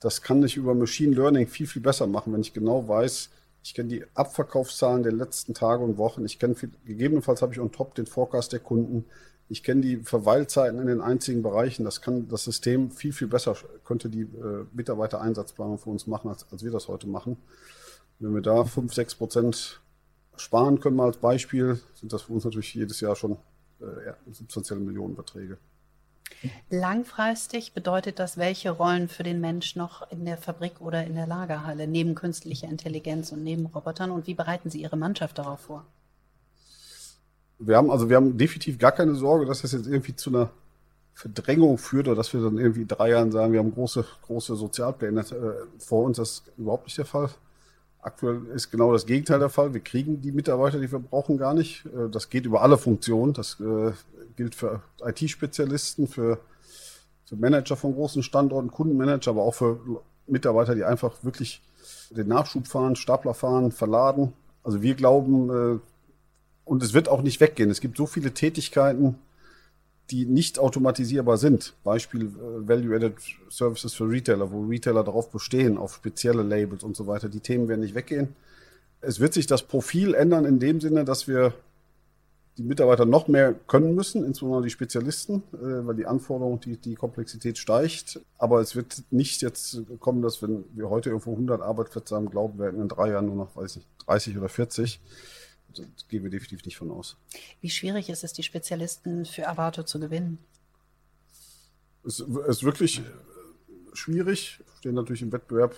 [0.00, 3.30] Das kann ich über Machine Learning viel, viel besser machen, wenn ich genau weiß,
[3.64, 6.24] ich kenne die Abverkaufszahlen der letzten Tage und Wochen.
[6.26, 9.06] Ich kenne gegebenenfalls habe ich on top den Forecast der Kunden.
[9.48, 11.84] Ich kenne die Verweilzeiten in den einzigen Bereichen.
[11.84, 16.46] Das kann das System viel, viel besser, könnte die äh, Mitarbeitereinsatzplanung für uns machen, als,
[16.52, 17.38] als wir das heute machen.
[18.18, 19.80] Wenn wir da 5, 6 Prozent
[20.36, 23.38] sparen können, mal als Beispiel, sind das für uns natürlich jedes Jahr schon
[23.80, 25.56] äh, substanzielle Millionenbeträge.
[26.70, 31.26] Langfristig bedeutet das, welche Rollen für den Mensch noch in der Fabrik oder in der
[31.26, 35.84] Lagerhalle neben künstlicher Intelligenz und neben Robotern und wie bereiten Sie Ihre Mannschaft darauf vor?
[37.58, 40.50] Wir haben also wir haben definitiv gar keine Sorge, dass das jetzt irgendwie zu einer
[41.14, 45.20] Verdrängung führt oder dass wir dann irgendwie drei Jahren sagen, wir haben große große Sozialpläne
[45.20, 46.16] äh, vor uns.
[46.16, 47.30] Das ist überhaupt nicht der Fall.
[48.02, 49.72] Aktuell ist genau das Gegenteil der Fall.
[49.72, 51.86] Wir kriegen die Mitarbeiter, die wir brauchen, gar nicht.
[51.86, 53.32] Äh, das geht über alle Funktionen.
[53.32, 53.92] Das äh,
[54.36, 56.40] gilt für IT-Spezialisten, für,
[57.24, 59.80] für Manager von großen Standorten, Kundenmanager, aber auch für
[60.26, 61.62] Mitarbeiter, die einfach wirklich
[62.10, 64.32] den Nachschub fahren, Stapler fahren, verladen.
[64.62, 65.78] Also wir glauben, äh,
[66.64, 67.70] und es wird auch nicht weggehen.
[67.70, 69.16] Es gibt so viele Tätigkeiten,
[70.10, 71.74] die nicht automatisierbar sind.
[71.82, 73.16] Beispiel äh, Value-Added
[73.50, 77.28] Services für Retailer, wo Retailer darauf bestehen, auf spezielle Labels und so weiter.
[77.28, 78.34] Die Themen werden nicht weggehen.
[79.00, 81.54] Es wird sich das Profil ändern in dem Sinne, dass wir
[82.56, 86.94] die Mitarbeiter noch mehr können müssen, insbesondere die Spezialisten, äh, weil die Anforderung, die, die
[86.94, 88.20] Komplexität steigt.
[88.38, 92.58] Aber es wird nicht jetzt kommen, dass wenn wir heute irgendwo 100 Arbeitsplätze haben, glauben
[92.58, 95.00] wir in drei Jahren nur noch, weiß nicht, 30 oder 40.
[95.76, 97.16] Das gehen wir definitiv nicht von aus.
[97.60, 100.38] Wie schwierig ist es, die Spezialisten für Avato zu gewinnen?
[102.06, 103.02] Es ist wirklich
[103.92, 104.58] schwierig.
[104.58, 105.74] Wir stehen natürlich im Wettbewerb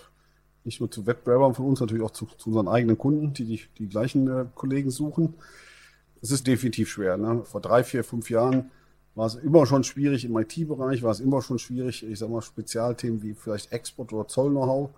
[0.67, 3.61] nicht nur zu Wettbewerbern von uns, natürlich auch zu, zu unseren eigenen Kunden, die die,
[3.77, 5.33] die gleichen äh, Kollegen suchen.
[6.21, 7.17] Es ist definitiv schwer.
[7.17, 7.43] Ne?
[7.43, 8.71] Vor drei, vier, fünf Jahren
[9.15, 12.41] war es immer schon schwierig im IT-Bereich, war es immer schon schwierig, ich sag mal,
[12.41, 14.91] Spezialthemen wie vielleicht Export oder Zoll-Know-how.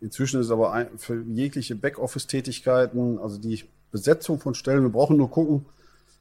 [0.00, 5.16] Inzwischen ist es aber ein, für jegliche Backoffice-Tätigkeiten, also die Besetzung von Stellen, wir brauchen
[5.16, 5.64] nur gucken,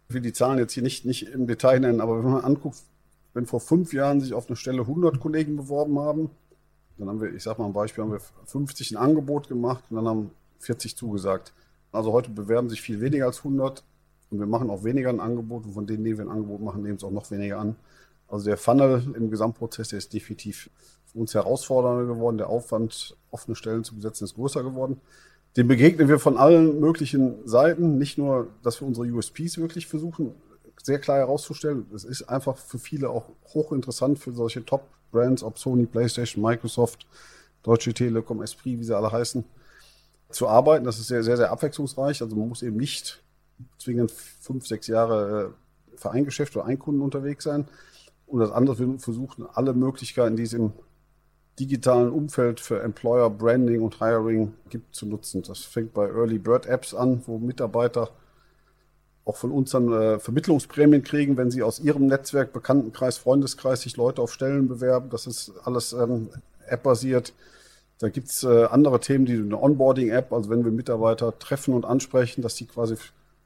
[0.08, 2.78] ich will die Zahlen jetzt hier nicht, nicht im Detail nennen, aber wenn man anguckt,
[3.34, 6.30] wenn vor fünf Jahren sich auf eine Stelle 100 Kollegen beworben haben,
[6.98, 9.98] dann haben wir, ich sag mal ein Beispiel, haben wir 50 ein Angebot gemacht und
[9.98, 11.54] dann haben 40 zugesagt.
[11.92, 13.84] Also heute bewerben sich viel weniger als 100
[14.32, 16.84] und wir machen auch weniger ein Angebot und von denen, die wir ein Angebot machen,
[16.84, 17.76] nehmen es auch noch weniger an.
[18.28, 20.70] Also der Funnel im Gesamtprozess, der ist definitiv
[21.06, 22.38] für uns herausfordernder geworden.
[22.38, 25.00] Der Aufwand, offene Stellen zu besetzen, ist größer geworden.
[25.58, 27.98] Dem begegnen wir von allen möglichen Seiten.
[27.98, 30.34] Nicht nur, dass wir unsere USPs wirklich versuchen,
[30.84, 31.86] sehr klar herauszustellen.
[31.94, 37.08] Es ist einfach für viele auch hochinteressant für solche Top-Brands, ob Sony, PlayStation, Microsoft,
[37.64, 39.46] Deutsche Telekom, Esprit, wie sie alle heißen,
[40.30, 40.86] zu arbeiten.
[40.86, 42.22] Das ist sehr, sehr, sehr abwechslungsreich.
[42.22, 43.24] Also man muss eben nicht
[43.78, 47.68] zwingend fünf, sechs Jahre äh, für ein Geschäft oder ein Kunden unterwegs sein.
[48.28, 50.74] Und das andere, wir versuchen alle Möglichkeiten, die es im
[51.60, 55.42] digitalen Umfeld für Employer Branding und Hiring gibt, zu nutzen.
[55.44, 58.10] Das fängt bei Early Bird Apps an, wo Mitarbeiter
[59.24, 63.98] auch von uns dann äh, Vermittlungsprämien kriegen, wenn sie aus ihrem Netzwerk, Bekanntenkreis, Freundeskreis sich
[63.98, 65.10] Leute auf Stellen bewerben.
[65.10, 66.30] Das ist alles ähm,
[66.68, 67.34] App-basiert.
[68.00, 72.42] Da gibt's äh, andere Themen, die eine Onboarding-App, also wenn wir Mitarbeiter treffen und ansprechen,
[72.42, 72.98] dass die quasi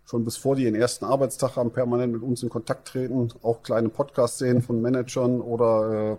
[0.10, 3.62] schon bis vor die ihren ersten Arbeitstag haben, permanent mit uns in Kontakt treten, auch
[3.62, 6.18] kleine Podcasts sehen von Managern oder äh,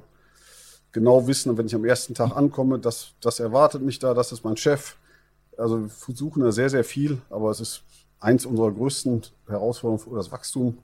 [0.93, 4.45] genau wissen, wenn ich am ersten Tag ankomme, das, das erwartet mich da, das ist
[4.45, 4.95] mein Chef.
[5.57, 7.83] Also wir versuchen da sehr, sehr viel, aber es ist
[8.21, 10.79] eins unserer größten Herausforderungen für das Wachstum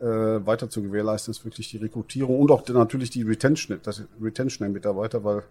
[0.00, 4.66] äh, weiter zu gewährleisten, ist wirklich die Rekrutierung und auch natürlich die Retention, das Retention
[4.66, 5.44] der Mitarbeiter, weil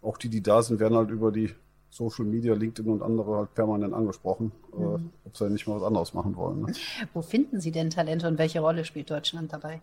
[0.00, 1.52] auch die, die da sind, werden halt über die
[1.90, 5.10] Social Media, LinkedIn und andere halt permanent angesprochen, äh, mhm.
[5.24, 6.62] ob sie nicht mal was anderes machen wollen.
[6.62, 6.72] Ne?
[7.14, 9.80] Wo finden Sie denn Talente und welche Rolle spielt Deutschland dabei?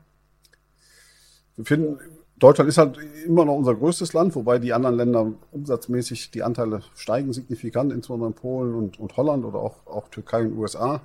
[1.57, 1.99] Wir finden,
[2.37, 6.81] Deutschland ist halt immer noch unser größtes Land, wobei die anderen Länder umsatzmäßig die Anteile
[6.95, 11.01] steigen signifikant, insbesondere in Polen und, und Holland oder auch, auch Türkei und USA.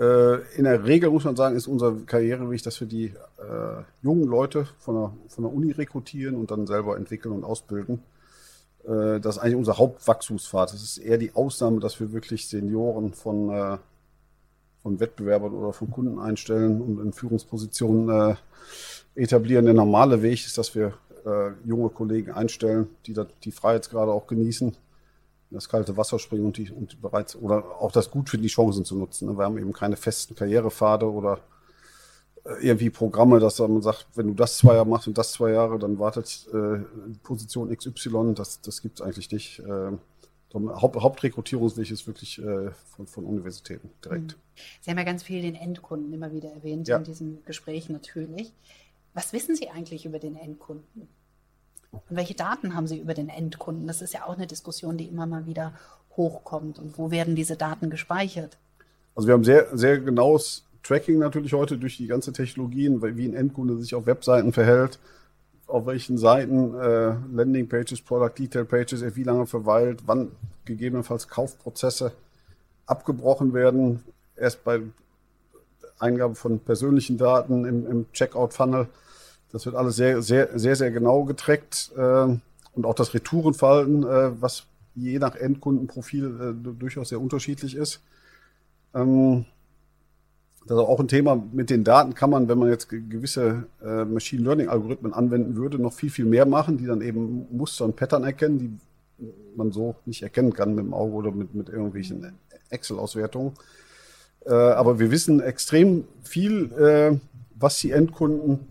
[0.00, 4.24] Äh, in der Regel muss man sagen, ist unser Karriereweg, dass wir die äh, jungen
[4.24, 8.02] Leute von der, von der Uni rekrutieren und dann selber entwickeln und ausbilden.
[8.84, 10.72] Äh, das ist eigentlich unser Hauptwachstumspfad.
[10.74, 13.78] Es ist eher die Ausnahme, dass wir wirklich Senioren von, äh,
[14.82, 18.32] von Wettbewerbern oder von Kunden einstellen und in Führungspositionen
[19.16, 19.64] äh, etablieren.
[19.64, 24.26] Der normale Weg ist, dass wir äh, junge Kollegen einstellen, die da die Freiheitsgrade auch
[24.26, 24.76] genießen,
[25.50, 28.84] das kalte Wasser springen und, die, und bereits oder auch das gut finden, die Chancen
[28.84, 29.28] zu nutzen.
[29.28, 29.36] Ne?
[29.36, 31.40] Wir haben eben keine festen Karrierepfade oder
[32.60, 35.78] irgendwie Programme, dass man sagt, wenn du das zwei Jahre machst und das zwei Jahre,
[35.78, 36.78] dann wartet äh,
[37.22, 38.34] Position XY.
[38.34, 39.60] Das, das gibt es eigentlich nicht.
[39.60, 39.92] Äh,
[40.52, 44.32] Haupt, Hauptrekrutierungsweg ist wirklich äh, von, von, Universitäten direkt.
[44.32, 44.60] Mhm.
[44.80, 46.96] Sie haben ja ganz viel den Endkunden immer wieder erwähnt ja.
[46.96, 48.52] in diesem Gespräch natürlich.
[49.14, 51.08] Was wissen Sie eigentlich über den Endkunden?
[51.92, 53.86] Und welche Daten haben Sie über den Endkunden?
[53.86, 55.74] Das ist ja auch eine Diskussion, die immer mal wieder
[56.16, 56.78] hochkommt.
[56.78, 58.58] Und wo werden diese Daten gespeichert?
[59.14, 63.34] Also wir haben sehr, sehr genaues Tracking natürlich heute durch die ganze Technologien, wie ein
[63.34, 64.98] Endkunde sich auf Webseiten verhält,
[65.66, 70.32] auf welchen Seiten, äh, Landing Pages, Product Detail Pages, wie lange verweilt, wann
[70.64, 72.12] gegebenenfalls Kaufprozesse
[72.86, 74.02] abgebrochen werden.
[74.36, 74.80] Erst bei
[75.98, 78.88] Eingabe von persönlichen Daten im, im Checkout-Funnel.
[79.52, 81.92] Das wird alles sehr, sehr, sehr, sehr genau getrackt.
[81.96, 82.36] Äh,
[82.72, 84.64] und auch das Retourenverhalten, äh, was
[84.94, 88.00] je nach Endkundenprofil äh, durchaus sehr unterschiedlich ist.
[88.94, 89.44] Ähm,
[90.66, 91.42] das ist auch ein Thema.
[91.52, 95.78] Mit den Daten kann man, wenn man jetzt gewisse äh, Machine Learning Algorithmen anwenden würde,
[95.78, 99.96] noch viel, viel mehr machen, die dann eben Muster und Pattern erkennen, die man so
[100.06, 102.32] nicht erkennen kann mit dem Auge oder mit, mit irgendwelchen
[102.70, 103.54] Excel-Auswertungen.
[104.46, 107.18] Äh, aber wir wissen extrem viel, äh,
[107.54, 108.68] was die Endkunden,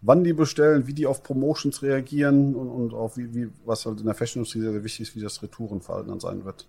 [0.00, 4.00] wann die bestellen, wie die auf Promotions reagieren und, und auch wie, wie, was halt
[4.00, 6.66] in der Fashion-Industrie sehr, sehr wichtig ist, wie das Retourenverhalten dann sein wird.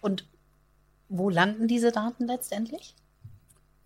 [0.00, 0.28] Und
[1.08, 2.94] wo landen diese Daten letztendlich?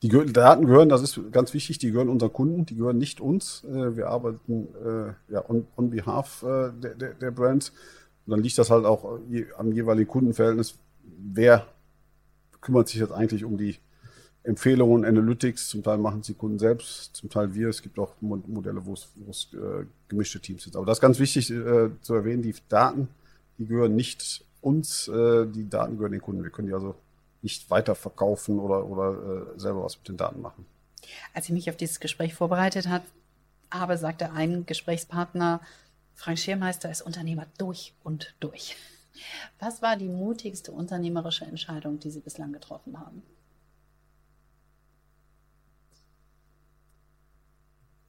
[0.02, 3.64] Die Daten gehören, das ist ganz wichtig, die gehören unseren Kunden, die gehören nicht uns.
[3.64, 7.70] Äh, wir arbeiten äh, ja on, on behalf äh, der, der, der Brands.
[8.24, 9.18] Und dann liegt das halt auch
[9.58, 10.78] am jeweiligen Kundenverhältnis.
[11.02, 11.66] Wer
[12.60, 13.76] kümmert sich jetzt eigentlich um die
[14.42, 17.68] Empfehlungen, Analytics, zum Teil machen sie Kunden selbst, zum Teil wir.
[17.68, 20.76] Es gibt auch Modelle, wo es, äh, gemischte Teams sind.
[20.76, 23.08] Aber das ist ganz wichtig zu erwähnen, die Daten,
[23.58, 26.42] die gehören nicht uns, die Daten gehören den Kunden.
[26.42, 26.94] Wir können die also
[27.42, 30.66] nicht weiterverkaufen oder, oder äh, selber was mit den Daten machen.
[31.32, 35.60] Als ich mich auf dieses Gespräch vorbereitet habe, sagte ein Gesprächspartner,
[36.14, 38.76] Frank Schirmeister ist Unternehmer durch und durch.
[39.58, 43.22] Was war die mutigste unternehmerische Entscheidung, die Sie bislang getroffen haben?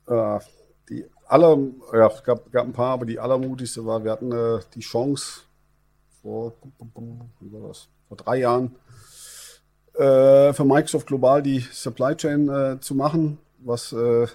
[0.08, 0.40] Äh,
[0.90, 1.58] die aller,
[1.94, 5.44] ja, es gab, gab ein paar, aber die allermutigste war, wir hatten äh, die Chance
[6.22, 6.54] vor,
[7.40, 8.76] wie war das, vor drei Jahren
[9.94, 14.28] äh, für Microsoft global die Supply Chain äh, zu machen, was äh,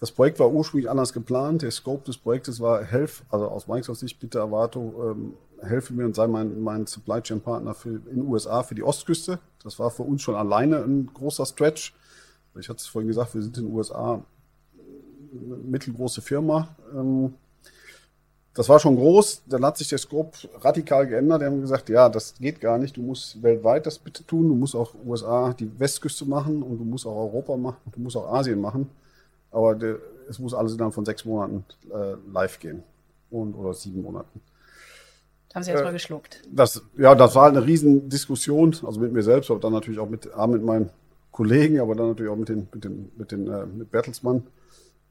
[0.00, 1.62] das Projekt war ursprünglich anders geplant.
[1.62, 5.34] Der Scope des Projektes war, helf, also aus Microsoft Sicht bitte Erwartung, ähm,
[5.66, 8.82] helfe mir und sei mein, mein Supply Chain Partner für, in den USA für die
[8.82, 9.38] Ostküste.
[9.62, 11.94] Das war für uns schon alleine ein großer Stretch.
[12.58, 14.22] Ich hatte es vorhin gesagt, wir sind in den USA
[15.32, 16.68] eine mittelgroße Firma.
[16.94, 17.34] Ähm,
[18.54, 19.42] das war schon groß.
[19.46, 21.42] Dann hat sich der Scope radikal geändert.
[21.42, 22.96] Die haben gesagt, ja, das geht gar nicht.
[22.96, 24.48] Du musst weltweit das bitte tun.
[24.48, 28.00] Du musst auch USA die Westküste machen und du musst auch Europa machen und du
[28.00, 28.88] musst auch Asien machen.
[29.50, 32.84] Aber der, es muss alles innerhalb von sechs Monaten äh, live gehen.
[33.30, 34.40] Und, oder sieben Monaten.
[35.52, 36.42] Haben Sie erstmal äh, geschluckt.
[36.50, 40.32] Das, ja, das war eine Riesendiskussion, also mit mir selbst, aber dann natürlich auch mit,
[40.32, 40.90] A, mit meinen
[41.32, 44.44] Kollegen, aber dann natürlich auch mit den, mit den, mit den, äh, mit Bertelsmann,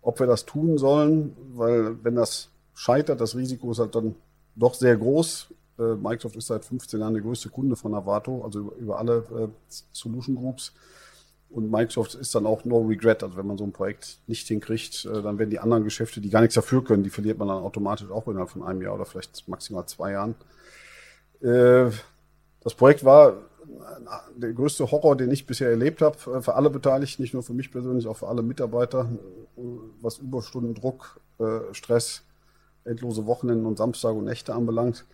[0.01, 4.15] ob wir das tun sollen, weil wenn das scheitert, das Risiko ist halt dann
[4.55, 5.47] doch sehr groß.
[5.79, 9.17] Äh, Microsoft ist seit 15 Jahren der größte Kunde von Avato, also über, über alle
[9.17, 9.47] äh,
[9.91, 10.73] Solution Groups.
[11.49, 13.21] Und Microsoft ist dann auch no regret.
[13.21, 16.29] Also wenn man so ein Projekt nicht hinkriegt, äh, dann werden die anderen Geschäfte, die
[16.29, 19.05] gar nichts dafür können, die verliert man dann automatisch auch innerhalb von einem Jahr oder
[19.05, 20.35] vielleicht maximal zwei Jahren.
[21.41, 21.91] Äh,
[22.61, 23.37] das Projekt war
[24.35, 27.53] der größte Horror, den ich bisher erlebt habe, äh, für alle Beteiligten, nicht nur für
[27.53, 29.09] mich persönlich, auch für alle Mitarbeiter,
[30.01, 31.19] was Überstunden, Druck,
[31.73, 32.23] Stress,
[32.85, 35.05] endlose Wochenenden und Samstage und Nächte anbelangt.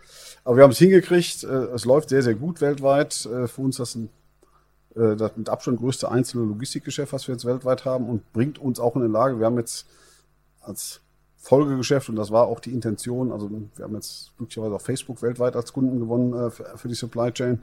[0.44, 1.44] Aber wir haben es hingekriegt.
[1.44, 3.14] Es läuft sehr, sehr gut weltweit.
[3.14, 3.98] Für uns ist
[4.96, 8.80] äh, das mit Abstand größte einzelne Logistikgeschäft, was wir jetzt weltweit haben und bringt uns
[8.80, 9.40] auch in die Lage.
[9.40, 9.88] Wir haben jetzt
[10.62, 11.02] als
[11.38, 13.32] Folgegeschäft und das war auch die Intention.
[13.32, 17.32] Also wir haben jetzt glücklicherweise auch Facebook weltweit als Kunden gewonnen äh, für, die Supply
[17.32, 17.62] Chain.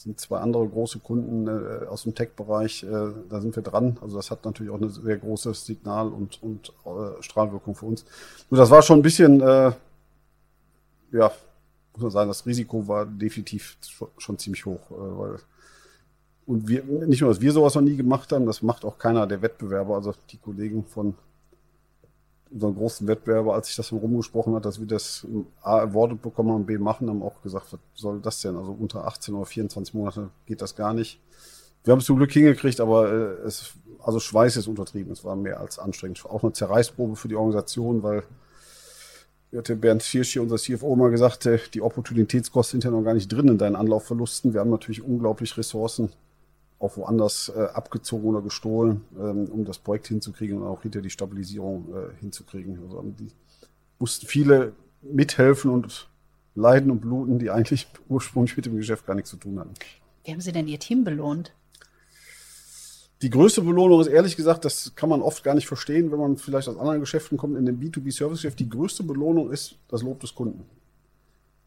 [0.00, 2.84] Sind zwei andere große Kunden äh, aus dem Tech-Bereich.
[2.84, 2.88] Äh,
[3.28, 3.98] da sind wir dran.
[4.00, 8.06] Also das hat natürlich auch eine sehr große Signal und, und äh, Strahlwirkung für uns.
[8.48, 9.72] Nur das war schon ein bisschen, äh,
[11.12, 11.30] ja,
[11.92, 13.76] muss man sagen, das Risiko war definitiv
[14.16, 15.36] schon, ziemlich hoch, weil
[16.46, 19.26] und wir, nicht nur, dass wir sowas noch nie gemacht haben, das macht auch keiner
[19.26, 21.14] der Wettbewerber, also die Kollegen von
[22.52, 25.26] unseren großen Wettbewerber, als ich das rumgesprochen hat, dass wir das
[25.62, 28.56] A awarded bekommen haben, B machen, haben auch gesagt, was soll das denn?
[28.56, 31.20] Also unter 18 oder 24 Monate geht das gar nicht.
[31.84, 35.12] Wir haben es zum Glück hingekriegt, aber äh, es, also Schweiß ist untertrieben.
[35.12, 36.24] Es war mehr als anstrengend.
[36.26, 38.24] Auch eine Zerreißprobe für die Organisation, weil
[39.56, 43.14] hatte Bernd Schirsch hier, unser CFO, mal gesagt, äh, die Opportunitätskosten sind ja noch gar
[43.14, 44.52] nicht drin in deinen Anlaufverlusten.
[44.52, 46.12] Wir haben natürlich unglaublich Ressourcen
[46.80, 51.10] auch woanders äh, abgezogen oder gestohlen, ähm, um das Projekt hinzukriegen und auch hinter die
[51.10, 52.78] Stabilisierung äh, hinzukriegen.
[52.82, 53.28] Also die
[53.98, 56.08] mussten viele mithelfen und
[56.54, 59.74] leiden und bluten, die eigentlich ursprünglich mit dem Geschäft gar nichts zu tun hatten.
[60.24, 61.52] Wie haben Sie denn Ihr Team belohnt?
[63.22, 66.38] Die größte Belohnung ist ehrlich gesagt, das kann man oft gar nicht verstehen, wenn man
[66.38, 68.58] vielleicht aus anderen Geschäften kommt, in dem B2B-Service-Geschäft.
[68.58, 70.64] Die größte Belohnung ist das Lob des Kunden.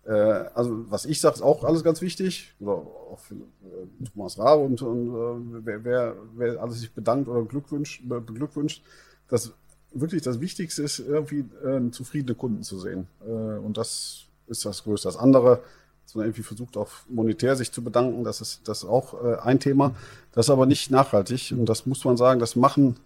[0.05, 2.53] Äh, also was ich sage, ist auch alles ganz wichtig.
[2.59, 7.27] Oder auch für äh, Thomas Rabe und, und äh, wer, wer, wer alles sich bedankt
[7.27, 8.83] oder beglückwünscht, beglückwünscht.
[9.29, 9.53] Das
[9.93, 13.07] wirklich das Wichtigste ist, irgendwie äh, zufriedene Kunden zu sehen.
[13.25, 15.07] Äh, und das ist das Größte.
[15.07, 15.61] Das andere,
[16.05, 19.35] dass man irgendwie versucht, auch monetär sich zu bedanken, das ist das ist auch äh,
[19.37, 19.95] ein Thema.
[20.33, 21.53] Das ist aber nicht nachhaltig.
[21.57, 22.97] Und das muss man sagen, das machen,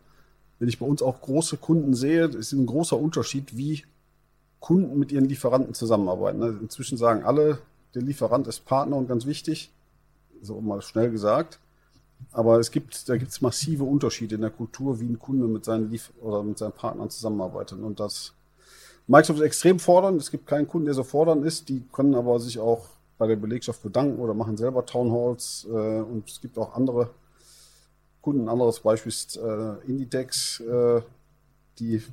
[0.60, 3.83] wenn ich bei uns auch große Kunden sehe, ist ein großer Unterschied, wie
[4.67, 6.43] Kunden mit ihren Lieferanten zusammenarbeiten.
[6.43, 7.60] Also inzwischen sagen alle,
[7.95, 9.71] der Lieferant ist Partner und ganz wichtig,
[10.41, 11.58] so mal schnell gesagt.
[12.34, 15.63] Aber es gibt, da gibt es massive Unterschiede in der Kultur, wie ein Kunde mit
[15.63, 17.80] seinen Lief oder mit seinen Partnern zusammenarbeitet.
[17.80, 18.34] Und das
[19.08, 20.21] Microsoft ist extrem fordernd.
[20.21, 21.69] Es gibt keinen Kunden, der so fordernd ist.
[21.69, 25.65] Die können aber sich auch bei der Belegschaft bedanken oder machen selber Townhalls.
[25.69, 27.12] Äh, und es gibt auch andere
[28.19, 28.41] Kunden.
[28.41, 31.01] Ein anderes Beispiel ist äh, Inditex, äh,
[31.80, 32.03] die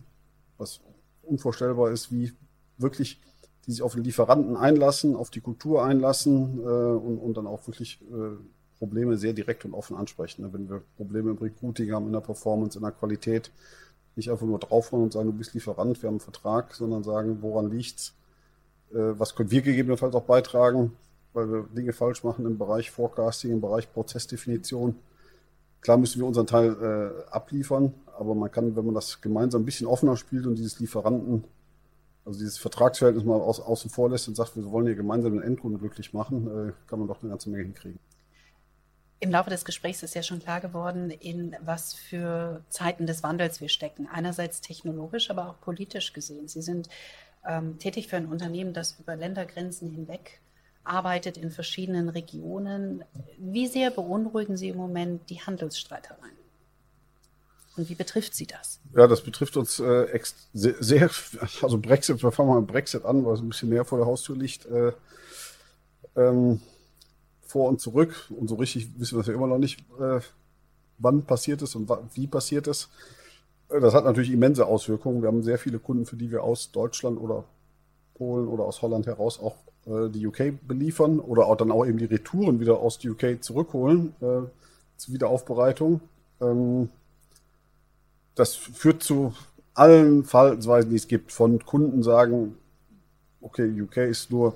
[0.56, 0.78] was
[1.24, 2.32] unvorstellbar ist, wie
[2.78, 3.20] wirklich
[3.66, 7.66] die sich auf den Lieferanten einlassen, auf die Kultur einlassen äh, und, und dann auch
[7.66, 8.36] wirklich äh,
[8.78, 10.42] Probleme sehr direkt und offen ansprechen.
[10.42, 10.52] Ne?
[10.52, 13.50] Wenn wir Probleme im Recruiting haben, in der Performance, in der Qualität,
[14.16, 17.38] nicht einfach nur draufhauen und sagen, du bist Lieferant, wir haben einen Vertrag, sondern sagen,
[17.40, 18.14] woran liegt's?
[18.92, 20.92] Äh, was können wir gegebenenfalls auch beitragen,
[21.32, 24.96] weil wir Dinge falsch machen im Bereich Forecasting, im Bereich Prozessdefinition.
[25.80, 29.64] Klar müssen wir unseren Teil äh, abliefern, aber man kann, wenn man das gemeinsam ein
[29.64, 31.44] bisschen offener spielt und dieses Lieferanten,
[32.24, 35.42] also dieses Vertragsverhältnis mal aus, außen vor lässt und sagt, wir wollen hier gemeinsam den
[35.42, 37.98] Endkunden glücklich machen, äh, kann man doch eine ganze Menge hinkriegen.
[39.20, 43.60] Im Laufe des Gesprächs ist ja schon klar geworden, in was für Zeiten des Wandels
[43.60, 44.08] wir stecken.
[44.12, 46.48] Einerseits technologisch, aber auch politisch gesehen.
[46.48, 46.88] Sie sind
[47.46, 50.40] ähm, tätig für ein Unternehmen, das über Ländergrenzen hinweg
[50.82, 53.04] arbeitet in verschiedenen Regionen.
[53.38, 56.43] Wie sehr beunruhigen Sie im Moment die Handelsstreitereien?
[57.76, 58.80] Und wie betrifft Sie das?
[58.94, 60.20] Ja, das betrifft uns äh,
[60.52, 61.10] sehr, sehr,
[61.62, 64.06] also Brexit, wir fangen mal mit Brexit an, weil es ein bisschen näher vor der
[64.06, 64.66] Haustür liegt.
[64.66, 64.92] Äh,
[66.16, 66.60] ähm,
[67.54, 68.30] vor und zurück.
[68.30, 70.20] Und so richtig wissen wir es ja immer noch nicht, äh,
[70.98, 72.88] wann passiert ist und wie passiert ist.
[73.68, 75.22] Äh, das hat natürlich immense Auswirkungen.
[75.22, 77.44] Wir haben sehr viele Kunden, für die wir aus Deutschland oder
[78.14, 79.56] Polen oder aus Holland heraus auch
[79.86, 83.42] äh, die UK beliefern oder auch dann auch eben die Retouren wieder aus der UK
[83.42, 84.48] zurückholen äh,
[84.96, 86.00] zur Wiederaufbereitung.
[86.40, 86.88] Ähm,
[88.34, 89.34] das führt zu
[89.74, 91.32] allen Verhaltensweisen, die es gibt.
[91.32, 92.56] Von Kunden sagen,
[93.40, 94.54] okay, UK ist nur,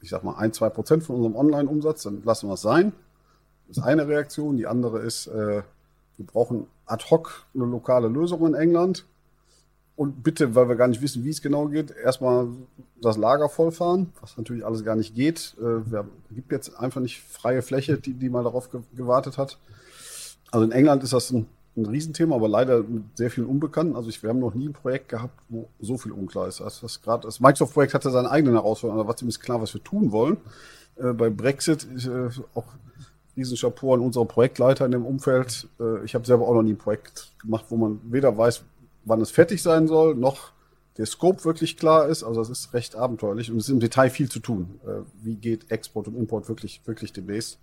[0.00, 2.92] ich sag mal, ein, zwei Prozent von unserem Online-Umsatz, dann lassen wir es sein.
[3.68, 4.56] Das ist eine Reaktion.
[4.56, 5.62] Die andere ist, äh,
[6.16, 9.04] wir brauchen ad hoc eine lokale Lösung in England.
[9.96, 12.48] Und bitte, weil wir gar nicht wissen, wie es genau geht, erstmal
[13.00, 15.56] das Lager vollfahren, was natürlich alles gar nicht geht.
[15.58, 19.58] Es äh, gibt jetzt einfach nicht freie Fläche, die, die mal darauf gewartet hat.
[20.50, 23.96] Also in England ist das ein ein Riesenthema, aber leider mit sehr vielen Unbekannten.
[23.96, 26.60] Also ich, wir haben noch nie ein Projekt gehabt, wo so viel unklar ist.
[26.60, 29.82] Also das, gerade das Microsoft-Projekt hatte seine eigenen Herausforderungen, aber war ziemlich klar, was wir
[29.82, 30.38] tun wollen.
[30.96, 32.64] Äh, bei Brexit äh, auch
[33.36, 35.68] Riesenchapeau an unsere Projektleiter in dem Umfeld.
[35.78, 38.62] Äh, ich habe selber auch noch nie ein Projekt gemacht, wo man weder weiß,
[39.04, 40.52] wann es fertig sein soll, noch
[40.96, 42.22] der Scope wirklich klar ist.
[42.22, 44.80] Also es ist recht abenteuerlich und es ist im Detail viel zu tun.
[44.86, 47.58] Äh, wie geht Export und Import wirklich, wirklich demnächst?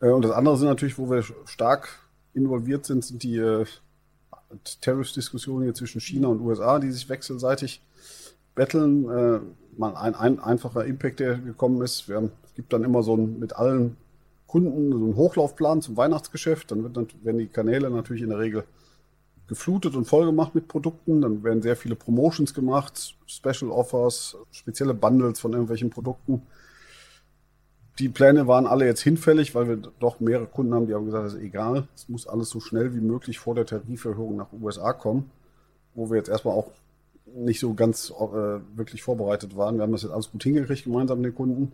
[0.00, 2.00] Äh, und das andere sind natürlich, wo wir stark
[2.36, 3.64] involviert sind, sind die äh,
[4.80, 7.82] Tariff-Diskussionen hier zwischen China und USA, die sich wechselseitig
[8.54, 9.08] betteln.
[9.08, 9.40] Äh,
[9.76, 12.08] mal ein, ein, einfacher Impact, der gekommen ist.
[12.08, 13.96] Wir haben, es gibt dann immer so ein, mit allen
[14.46, 16.70] Kunden so einen Hochlaufplan zum Weihnachtsgeschäft.
[16.70, 18.64] Dann, wird, dann werden die Kanäle natürlich in der Regel
[19.48, 21.20] geflutet und vollgemacht mit Produkten.
[21.20, 26.42] Dann werden sehr viele Promotions gemacht, Special Offers, spezielle Bundles von irgendwelchen Produkten
[27.98, 31.28] die Pläne waren alle jetzt hinfällig, weil wir doch mehrere Kunden haben, die haben gesagt,
[31.28, 34.92] es ist egal, es muss alles so schnell wie möglich vor der Tariferhöhung nach USA
[34.92, 35.30] kommen,
[35.94, 36.70] wo wir jetzt erstmal auch
[37.34, 38.16] nicht so ganz äh,
[38.76, 39.76] wirklich vorbereitet waren.
[39.76, 41.72] Wir haben das jetzt alles gut hingekriegt gemeinsam mit den Kunden.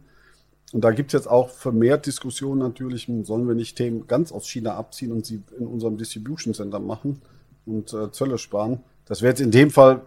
[0.73, 4.49] Und da gibt es jetzt auch vermehrt Diskussionen natürlich, sollen wir nicht Themen ganz aus
[4.49, 7.21] China abziehen und sie in unserem Distribution Center machen
[7.67, 8.81] und äh, Zölle sparen.
[9.07, 10.03] Das wäre jetzt in dem Fall,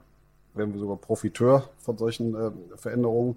[0.56, 3.36] wären wir sogar Profiteur von solchen äh, Veränderungen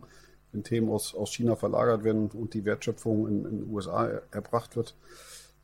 [0.53, 4.23] wenn Themen aus, aus China verlagert werden und die Wertschöpfung in, in den USA er,
[4.31, 4.95] erbracht wird.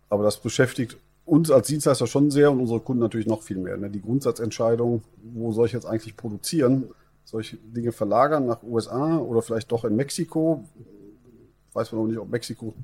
[0.09, 3.77] Aber das beschäftigt uns als Dienstleister schon sehr und unsere Kunden natürlich noch viel mehr.
[3.77, 3.91] Ne?
[3.91, 6.91] Die Grundsatzentscheidung, wo soll ich jetzt eigentlich produzieren?
[7.25, 10.65] Solche Dinge verlagern nach USA oder vielleicht doch in Mexiko?
[11.73, 12.75] Weiß man noch nicht, ob Mexiko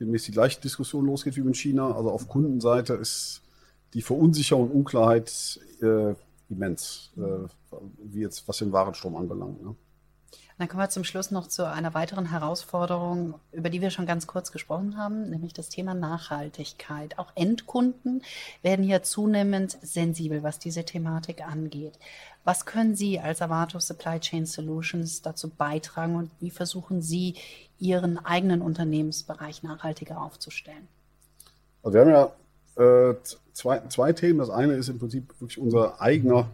[0.00, 1.94] demnächst die gleiche Diskussion losgeht wie mit China.
[1.94, 3.42] Also auf Kundenseite ist
[3.94, 6.14] die Verunsicherung und Unklarheit äh,
[6.50, 9.62] immens, äh, wie jetzt was den Warenstrom anbelangt.
[9.62, 9.76] Ne?
[10.56, 14.28] Dann kommen wir zum Schluss noch zu einer weiteren Herausforderung, über die wir schon ganz
[14.28, 17.18] kurz gesprochen haben, nämlich das Thema Nachhaltigkeit.
[17.18, 18.22] Auch Endkunden
[18.62, 21.98] werden hier zunehmend sensibel, was diese Thematik angeht.
[22.44, 27.34] Was können Sie als Avato Supply Chain Solutions dazu beitragen und wie versuchen Sie,
[27.80, 30.86] Ihren eigenen Unternehmensbereich nachhaltiger aufzustellen?
[31.82, 33.16] Also wir haben ja äh,
[33.52, 34.38] zwei, zwei Themen.
[34.38, 36.48] Das eine ist im Prinzip wirklich unser eigener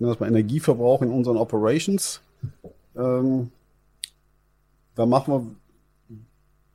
[0.00, 2.22] Energieverbrauch in unseren Operations.
[2.96, 3.50] Ähm,
[4.94, 5.56] da machen wir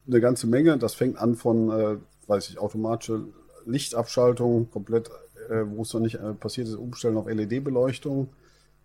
[0.07, 0.77] eine ganze Menge.
[0.77, 3.25] Das fängt an von, äh, weiß ich, automatische
[3.65, 5.09] Lichtabschaltung, komplett,
[5.49, 8.29] äh, wo es noch nicht äh, passiert ist, umstellen auf LED-Beleuchtung.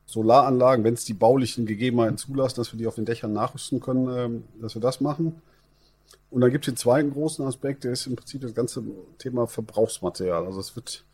[0.07, 4.09] Solaranlagen, wenn es die baulichen Gegebenheiten zulassen, dass wir die auf den Dächern nachrüsten können,
[4.17, 5.43] ähm, dass wir das machen.
[6.31, 8.83] Und dann gibt es den zweiten großen Aspekt, der ist im Prinzip das ganze
[9.19, 10.47] Thema Verbrauchsmaterial.
[10.47, 11.05] Also es wird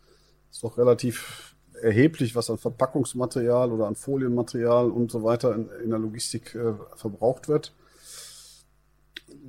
[0.53, 1.52] ist doch relativ
[1.83, 6.73] erheblich, was an Verpackungsmaterial oder an Folienmaterial und so weiter in, in der Logistik äh,
[6.95, 7.73] verbraucht wird.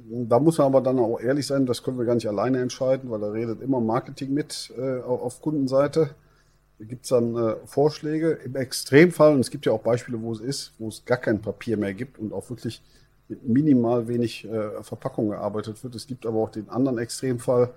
[0.06, 3.10] Da muss man aber dann auch ehrlich sein, das können wir gar nicht alleine entscheiden,
[3.10, 6.10] weil da redet immer Marketing mit äh, auf Kundenseite.
[6.78, 8.32] Da gibt es dann äh, Vorschläge.
[8.44, 11.40] Im Extremfall, und es gibt ja auch Beispiele, wo es ist, wo es gar kein
[11.40, 12.82] Papier mehr gibt und auch wirklich
[13.28, 15.94] mit minimal wenig äh, Verpackung gearbeitet wird.
[15.94, 17.70] Es gibt aber auch den anderen Extremfall,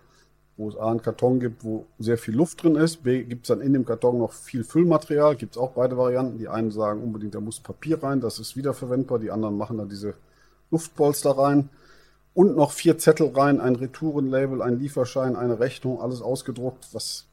[0.57, 3.03] wo es A einen Karton gibt, wo sehr viel Luft drin ist.
[3.03, 5.35] B gibt es dann in dem Karton noch viel Füllmaterial.
[5.35, 6.39] Gibt es auch beide Varianten.
[6.39, 9.19] Die einen sagen unbedingt, da muss Papier rein, das ist wiederverwendbar.
[9.19, 10.15] Die anderen machen da diese
[10.71, 11.69] Luftpolster rein.
[12.33, 17.27] Und noch vier Zettel rein, ein Retourenlabel, ein Lieferschein, eine Rechnung, alles ausgedruckt, was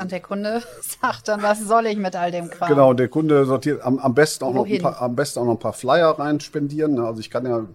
[0.00, 0.62] und der Kunde
[1.02, 2.68] sagt dann, was soll ich mit all dem Kram?
[2.68, 5.52] Genau, der Kunde sortiert am, am besten auch noch ein paar, am besten auch noch
[5.52, 6.98] ein paar Flyer rein spendieren.
[6.98, 7.66] Also ich kann ja,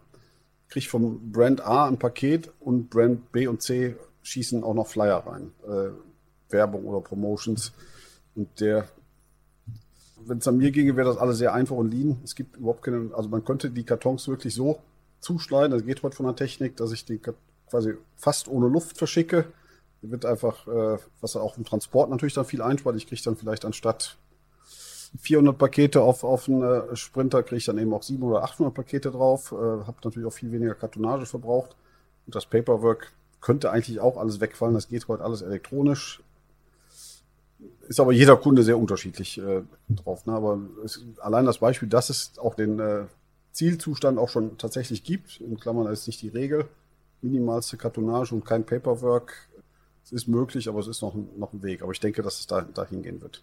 [0.70, 3.96] kriege vom Brand A ein Paket und Brand B und C
[4.28, 7.72] schießen auch noch Flyer rein, äh, Werbung oder Promotions.
[8.36, 8.88] Und der,
[10.26, 12.20] wenn es an mir ginge, wäre das alles sehr einfach und lean.
[12.24, 14.80] Es gibt überhaupt keine, also man könnte die Kartons wirklich so
[15.20, 17.20] zuschneiden, das geht heute von der Technik, dass ich die
[17.70, 19.46] quasi fast ohne Luft verschicke.
[20.02, 22.96] Der wird einfach, äh, was auch im Transport natürlich dann viel einspart.
[22.98, 24.18] Ich kriege dann vielleicht anstatt
[25.20, 28.74] 400 Pakete auf, auf einen äh, Sprinter, kriege ich dann eben auch 700 oder 800
[28.74, 29.54] Pakete drauf.
[29.54, 31.76] Äh, habe natürlich auch viel weniger Kartonage verbraucht.
[32.26, 34.74] Und das Paperwork könnte eigentlich auch alles wegfallen.
[34.74, 36.22] Das geht heute alles elektronisch.
[37.88, 40.26] Ist aber jeder Kunde sehr unterschiedlich äh, drauf.
[40.26, 40.34] Ne?
[40.34, 43.06] Aber es, allein das Beispiel, dass es auch den äh,
[43.52, 46.68] Zielzustand auch schon tatsächlich gibt, in Klammern ist nicht die Regel,
[47.22, 49.48] minimalste Kartonage und kein Paperwork.
[50.04, 51.82] Es ist möglich, aber es ist noch, noch ein Weg.
[51.82, 53.42] Aber ich denke, dass es da, dahin gehen wird.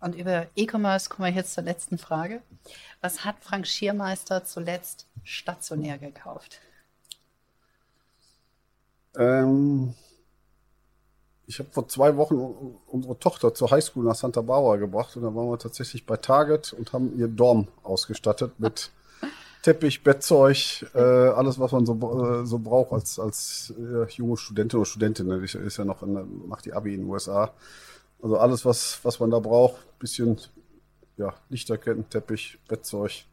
[0.00, 2.40] Und über E-Commerce kommen wir jetzt zur letzten Frage.
[3.00, 6.60] Was hat Frank Schiermeister zuletzt stationär gekauft?
[9.18, 9.94] Ähm,
[11.46, 12.36] ich habe vor zwei Wochen
[12.86, 16.72] unsere Tochter zur Highschool nach Santa Barbara gebracht und da waren wir tatsächlich bei Target
[16.72, 18.92] und haben ihr Dorm ausgestattet mit
[19.62, 24.78] Teppich, Bettzeug, äh, alles, was man so, äh, so braucht als, als äh, junge Studentin
[24.78, 25.26] oder Studentin.
[25.26, 25.42] Ne?
[25.42, 27.52] Ich ist ja noch in, macht die Abi in den USA.
[28.22, 30.38] Also alles, was, was man da braucht, bisschen
[31.16, 33.24] ja, Lichterketten, Teppich, Bettzeug,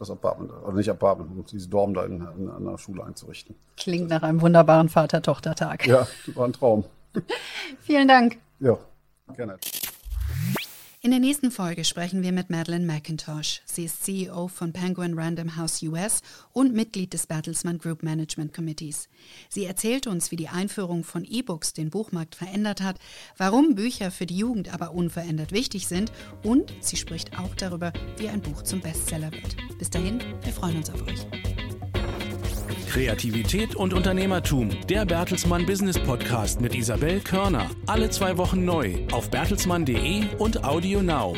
[0.00, 3.54] das Apartment, also nicht Apartment, um dieses Dorm da in, in, in der Schule einzurichten.
[3.76, 5.86] Klingt nach einem wunderbaren Vater-Tochter-Tag.
[5.86, 6.84] Ja, war ein Traum.
[7.80, 8.38] Vielen Dank.
[8.60, 8.78] Ja,
[9.36, 9.58] gerne.
[11.02, 13.62] In der nächsten Folge sprechen wir mit Madeleine McIntosh.
[13.64, 16.20] Sie ist CEO von Penguin Random House US
[16.52, 19.08] und Mitglied des Bertelsmann Group Management Committees.
[19.48, 22.98] Sie erzählt uns, wie die Einführung von E-Books den Buchmarkt verändert hat,
[23.38, 28.28] warum Bücher für die Jugend aber unverändert wichtig sind und sie spricht auch darüber, wie
[28.28, 29.56] ein Buch zum Bestseller wird.
[29.78, 31.26] Bis dahin, wir freuen uns auf euch.
[32.90, 34.68] Kreativität und Unternehmertum.
[34.88, 37.70] Der Bertelsmann Business Podcast mit Isabel Körner.
[37.86, 41.36] Alle zwei Wochen neu auf bertelsmann.de und Audio Now.